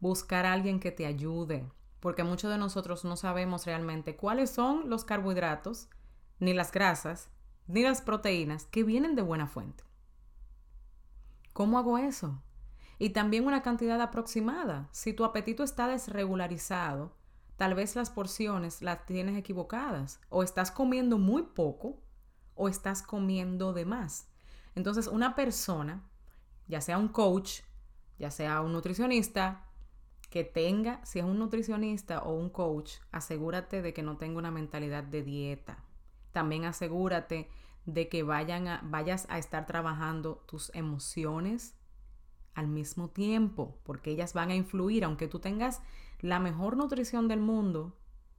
buscar 0.00 0.46
a 0.46 0.54
alguien 0.54 0.80
que 0.80 0.90
te 0.90 1.04
ayude, 1.04 1.70
porque 2.00 2.24
muchos 2.24 2.50
de 2.50 2.56
nosotros 2.56 3.04
no 3.04 3.16
sabemos 3.16 3.66
realmente 3.66 4.16
cuáles 4.16 4.48
son 4.48 4.88
los 4.88 5.04
carbohidratos, 5.04 5.90
ni 6.38 6.52
las 6.54 6.72
grasas, 6.72 7.30
ni 7.66 7.82
las 7.82 8.02
proteínas 8.02 8.66
que 8.66 8.84
vienen 8.84 9.14
de 9.14 9.22
buena 9.22 9.46
fuente. 9.46 9.84
¿Cómo 11.52 11.78
hago 11.78 11.98
eso? 11.98 12.42
Y 12.98 13.10
también 13.10 13.46
una 13.46 13.62
cantidad 13.62 14.00
aproximada. 14.00 14.88
Si 14.92 15.12
tu 15.12 15.24
apetito 15.24 15.64
está 15.64 15.86
desregularizado, 15.88 17.16
tal 17.56 17.74
vez 17.74 17.96
las 17.96 18.10
porciones 18.10 18.82
las 18.82 19.04
tienes 19.06 19.36
equivocadas 19.36 20.20
o 20.28 20.42
estás 20.42 20.70
comiendo 20.70 21.18
muy 21.18 21.42
poco 21.42 22.00
o 22.54 22.68
estás 22.68 23.02
comiendo 23.02 23.72
de 23.72 23.84
más. 23.84 24.28
Entonces, 24.74 25.06
una 25.06 25.34
persona, 25.34 26.02
ya 26.68 26.80
sea 26.80 26.98
un 26.98 27.08
coach, 27.08 27.60
ya 28.18 28.30
sea 28.30 28.60
un 28.60 28.72
nutricionista, 28.72 29.66
que 30.30 30.44
tenga, 30.44 31.04
si 31.04 31.18
es 31.18 31.26
un 31.26 31.38
nutricionista 31.38 32.22
o 32.22 32.32
un 32.32 32.48
coach, 32.48 32.92
asegúrate 33.10 33.82
de 33.82 33.92
que 33.92 34.02
no 34.02 34.16
tenga 34.16 34.38
una 34.38 34.50
mentalidad 34.50 35.04
de 35.04 35.22
dieta. 35.22 35.84
También 36.32 36.64
asegúrate 36.64 37.48
de 37.86 38.08
que 38.08 38.22
vayan 38.22 38.80
vayas 38.90 39.26
a 39.28 39.38
estar 39.38 39.66
trabajando 39.66 40.44
tus 40.46 40.70
emociones 40.74 41.74
al 42.54 42.68
mismo 42.68 43.08
tiempo, 43.08 43.78
porque 43.84 44.10
ellas 44.10 44.34
van 44.34 44.50
a 44.50 44.54
influir, 44.54 45.04
aunque 45.04 45.28
tú 45.28 45.38
tengas 45.38 45.80
la 46.20 46.38
mejor 46.38 46.76
nutrición 46.76 47.28
del 47.28 47.40
mundo 47.40 47.98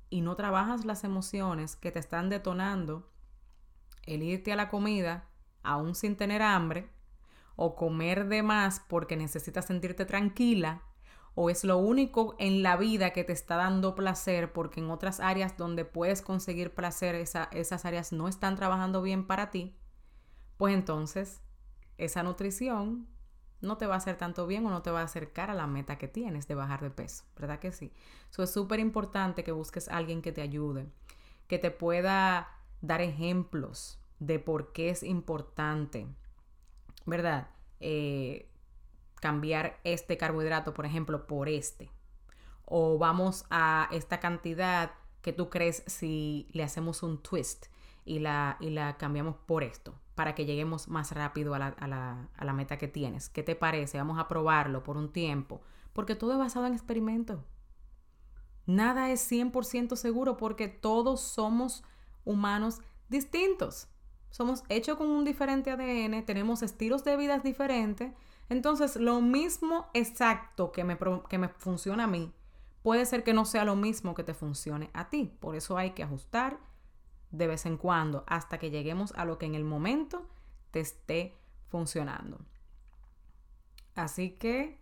y 0.10 0.22
no 0.22 0.36
trabajas 0.36 0.86
las 0.86 1.04
emociones 1.04 1.76
que 1.76 1.92
te 1.92 2.00
están 2.00 2.30
detonando, 2.30 3.10
el 4.04 4.22
irte 4.22 4.54
a 4.54 4.56
la 4.56 4.70
comida 4.70 5.30
aún 5.64 5.96
sin 5.96 6.16
tener 6.16 6.42
hambre, 6.42 6.90
o 7.56 7.76
comer 7.76 8.28
de 8.28 8.44
más 8.44 8.80
porque 8.88 9.16
necesitas 9.16 9.66
sentirte 9.66 10.06
tranquila, 10.06 10.82
o 11.36 11.50
es 11.50 11.64
lo 11.64 11.78
único 11.78 12.36
en 12.40 12.64
la 12.64 12.78
vida 12.78 13.12
que 13.12 13.24
te 13.24 13.34
está 13.34 13.56
dando 13.56 13.96
placer 13.96 14.54
porque 14.54 14.80
en 14.80 14.92
otras 14.92 15.20
áreas 15.20 15.58
donde 15.58 15.86
puedes 15.86 16.22
conseguir 16.22 16.74
placer 16.74 17.16
esas 17.16 17.86
áreas 17.86 18.14
no 18.14 18.28
están 18.28 18.56
trabajando 18.56 19.02
bien 19.02 19.26
para 19.26 19.50
ti, 19.50 19.76
pues 20.58 20.74
entonces 20.74 21.42
esa 21.98 22.24
nutrición 22.24 23.08
no 23.62 23.78
te 23.78 23.88
va 23.88 23.96
a 23.96 23.98
hacer 23.98 24.18
tanto 24.18 24.46
bien 24.46 24.66
o 24.66 24.70
no 24.70 24.82
te 24.82 24.92
va 24.92 25.02
a 25.02 25.06
acercar 25.06 25.50
a 25.50 25.56
la 25.56 25.68
meta 25.68 25.98
que 25.98 26.08
tienes 26.08 26.48
de 26.48 26.56
bajar 26.56 26.82
de 26.82 26.92
peso, 26.92 27.24
¿verdad 27.40 27.60
que 27.60 27.72
sí? 27.72 27.94
Eso 28.30 28.44
es 28.44 28.52
súper 28.52 28.80
importante 28.80 29.44
que 29.44 29.52
busques 29.52 29.88
a 29.88 29.98
alguien 29.98 30.22
que 30.22 30.34
te 30.34 30.42
ayude, 30.42 30.88
que 31.48 31.58
te 31.58 31.72
pueda 31.72 32.50
dar 32.82 33.02
ejemplos 33.02 34.00
de 34.20 34.40
por 34.40 34.74
qué 34.74 34.90
es 34.90 35.02
importante, 35.02 36.08
¿verdad? 37.06 37.50
Eh, 37.80 38.50
cambiar 39.24 39.80
este 39.86 40.18
carbohidrato, 40.18 40.74
por 40.74 40.86
ejemplo, 40.86 41.28
por 41.28 41.48
este. 41.48 41.90
O 42.66 42.98
vamos 42.98 43.46
a 43.50 43.88
esta 43.94 44.20
cantidad 44.20 44.92
que 45.22 45.32
tú 45.32 45.50
crees 45.50 45.82
si 45.88 46.50
le 46.52 46.62
hacemos 46.62 47.04
un 47.04 47.24
twist 47.24 47.68
y 48.04 48.20
la, 48.20 48.58
y 48.60 48.70
la 48.72 48.98
cambiamos 48.98 49.38
por 49.46 49.64
esto, 49.64 49.96
para 50.14 50.36
que 50.36 50.46
lleguemos 50.46 50.90
más 50.90 51.14
rápido 51.14 51.54
a 51.54 51.60
la, 51.60 51.68
a, 51.68 51.88
la, 51.88 52.28
a 52.36 52.44
la 52.44 52.52
meta 52.52 52.78
que 52.78 52.90
tienes. 52.90 53.30
¿Qué 53.30 53.44
te 53.44 53.56
parece? 53.56 53.98
Vamos 53.98 54.20
a 54.20 54.28
probarlo 54.28 54.84
por 54.84 54.98
un 54.98 55.14
tiempo, 55.14 55.62
porque 55.94 56.16
todo 56.16 56.34
es 56.34 56.38
basado 56.38 56.66
en 56.66 56.74
experimentos. 56.74 57.40
Nada 58.66 59.10
es 59.10 59.32
100% 59.32 59.96
seguro 59.96 60.36
porque 60.36 60.68
todos 60.68 61.22
somos 61.22 61.86
humanos 62.26 62.82
distintos. 63.08 63.88
Somos 64.32 64.66
hechos 64.68 64.98
con 64.98 65.08
un 65.08 65.24
diferente 65.24 65.72
ADN, 65.72 66.26
tenemos 66.26 66.62
estilos 66.62 67.06
de 67.06 67.16
vida 67.16 67.40
diferentes 67.40 68.12
entonces, 68.50 68.96
lo 68.96 69.22
mismo 69.22 69.90
exacto 69.94 70.72
que 70.72 70.84
me, 70.84 70.98
que 71.30 71.38
me 71.38 71.50
funciona 71.50 72.06
a 72.06 72.08
mí, 72.08 72.34
puede 72.82 73.06
ser 73.06 73.24
que 73.24 73.34
no 73.34 73.46
sea 73.46 73.66
lo 73.66 73.76
mismo 73.76 74.14
que 74.14 74.24
te 74.24 74.34
funcione 74.34 74.90
a 74.94 75.10
ti. 75.10 75.36
Por 75.40 75.56
eso 75.56 75.78
hay 75.78 75.92
que 75.92 76.04
ajustar 76.04 76.60
de 77.32 77.48
vez 77.48 77.66
en 77.66 77.78
cuando 77.78 78.24
hasta 78.28 78.60
que 78.60 78.70
lleguemos 78.70 79.14
a 79.14 79.26
lo 79.26 79.38
que 79.38 79.46
en 79.46 79.56
el 79.56 79.64
momento 79.64 80.28
te 80.72 80.80
esté 80.80 81.36
funcionando. 81.70 82.40
Así 83.96 84.32
que 84.32 84.80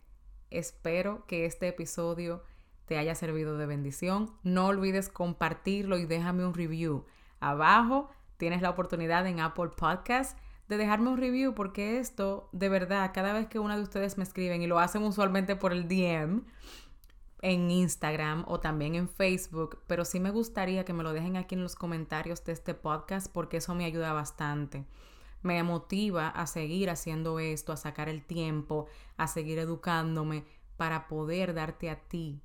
espero 0.50 1.26
que 1.28 1.46
este 1.46 1.68
episodio 1.68 2.44
te 2.86 2.98
haya 2.98 3.16
servido 3.16 3.58
de 3.58 3.66
bendición. 3.66 4.34
No 4.44 4.68
olvides 4.68 5.08
compartirlo 5.08 5.98
y 5.98 6.06
déjame 6.06 6.46
un 6.46 6.54
review. 6.54 7.06
Abajo 7.40 8.10
tienes 8.38 8.62
la 8.62 8.70
oportunidad 8.70 9.26
en 9.28 9.40
Apple 9.40 9.70
Podcasts 9.78 10.36
de 10.72 10.78
dejarme 10.78 11.10
un 11.10 11.18
review 11.18 11.54
porque 11.54 12.00
esto, 12.00 12.48
de 12.54 12.70
verdad, 12.70 13.12
cada 13.14 13.34
vez 13.34 13.48
que 13.48 13.60
una 13.60 13.76
de 13.76 13.84
ustedes 13.84 14.18
me 14.18 14.24
escriben 14.24 14.62
y 14.62 14.68
lo 14.68 14.80
hacen 14.80 15.04
usualmente 15.04 15.58
por 15.58 15.74
el 15.74 15.90
DM 15.90 16.46
en 17.42 17.70
Instagram 17.70 18.46
o 18.48 18.62
también 18.62 18.96
en 18.96 19.10
Facebook, 19.10 19.80
pero 19.86 20.06
sí 20.06 20.22
me 20.22 20.32
gustaría 20.32 20.86
que 20.86 20.94
me 20.94 21.04
lo 21.04 21.12
dejen 21.12 21.36
aquí 21.36 21.56
en 21.56 21.64
los 21.64 21.76
comentarios 21.76 22.46
de 22.46 22.54
este 22.54 22.74
podcast 22.74 23.30
porque 23.34 23.58
eso 23.58 23.76
me 23.76 23.84
ayuda 23.84 24.14
bastante. 24.14 24.86
Me 25.42 25.62
motiva 25.62 26.30
a 26.30 26.48
seguir 26.48 26.90
haciendo 26.90 27.40
esto, 27.40 27.74
a 27.74 27.78
sacar 27.78 28.08
el 28.08 28.24
tiempo, 28.24 28.88
a 29.18 29.28
seguir 29.28 29.60
educándome 29.60 30.46
para 30.78 31.10
poder 31.10 31.54
darte 31.54 31.90
a 31.90 31.98
ti 31.98 32.42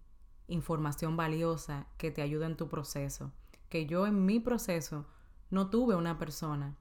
información 0.48 1.16
valiosa 1.16 1.86
que 1.96 2.10
te 2.10 2.22
ayude 2.22 2.46
en 2.46 2.56
tu 2.56 2.66
proceso. 2.66 3.30
Que 3.68 3.86
yo 3.86 4.04
en 4.08 4.26
mi 4.26 4.40
proceso 4.40 5.06
no 5.48 5.70
tuve 5.70 5.94
una 5.94 6.18
persona 6.18 6.76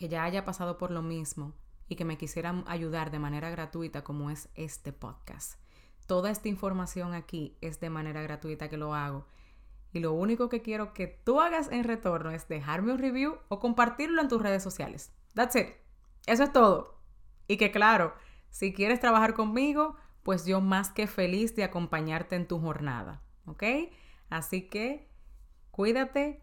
que 0.00 0.08
ya 0.08 0.24
haya 0.24 0.46
pasado 0.46 0.78
por 0.78 0.90
lo 0.90 1.02
mismo 1.02 1.52
y 1.86 1.94
que 1.94 2.06
me 2.06 2.16
quisieran 2.16 2.64
ayudar 2.66 3.10
de 3.10 3.18
manera 3.18 3.50
gratuita 3.50 4.02
como 4.02 4.30
es 4.30 4.48
este 4.54 4.94
podcast. 4.94 5.60
Toda 6.06 6.30
esta 6.30 6.48
información 6.48 7.12
aquí 7.12 7.58
es 7.60 7.80
de 7.80 7.90
manera 7.90 8.22
gratuita 8.22 8.70
que 8.70 8.78
lo 8.78 8.94
hago. 8.94 9.26
Y 9.92 10.00
lo 10.00 10.14
único 10.14 10.48
que 10.48 10.62
quiero 10.62 10.94
que 10.94 11.06
tú 11.06 11.38
hagas 11.38 11.70
en 11.70 11.84
retorno 11.84 12.30
es 12.30 12.48
dejarme 12.48 12.92
un 12.92 12.98
review 12.98 13.36
o 13.48 13.60
compartirlo 13.60 14.22
en 14.22 14.28
tus 14.28 14.40
redes 14.40 14.62
sociales. 14.62 15.12
That's 15.34 15.54
it. 15.54 15.66
Eso 16.26 16.44
es 16.44 16.52
todo. 16.54 16.98
Y 17.46 17.58
que 17.58 17.70
claro, 17.70 18.14
si 18.48 18.72
quieres 18.72 19.00
trabajar 19.00 19.34
conmigo, 19.34 19.96
pues 20.22 20.46
yo 20.46 20.62
más 20.62 20.88
que 20.88 21.06
feliz 21.06 21.54
de 21.56 21.64
acompañarte 21.64 22.36
en 22.36 22.48
tu 22.48 22.58
jornada. 22.58 23.20
¿Ok? 23.44 23.64
Así 24.30 24.62
que 24.70 25.10
cuídate, 25.70 26.42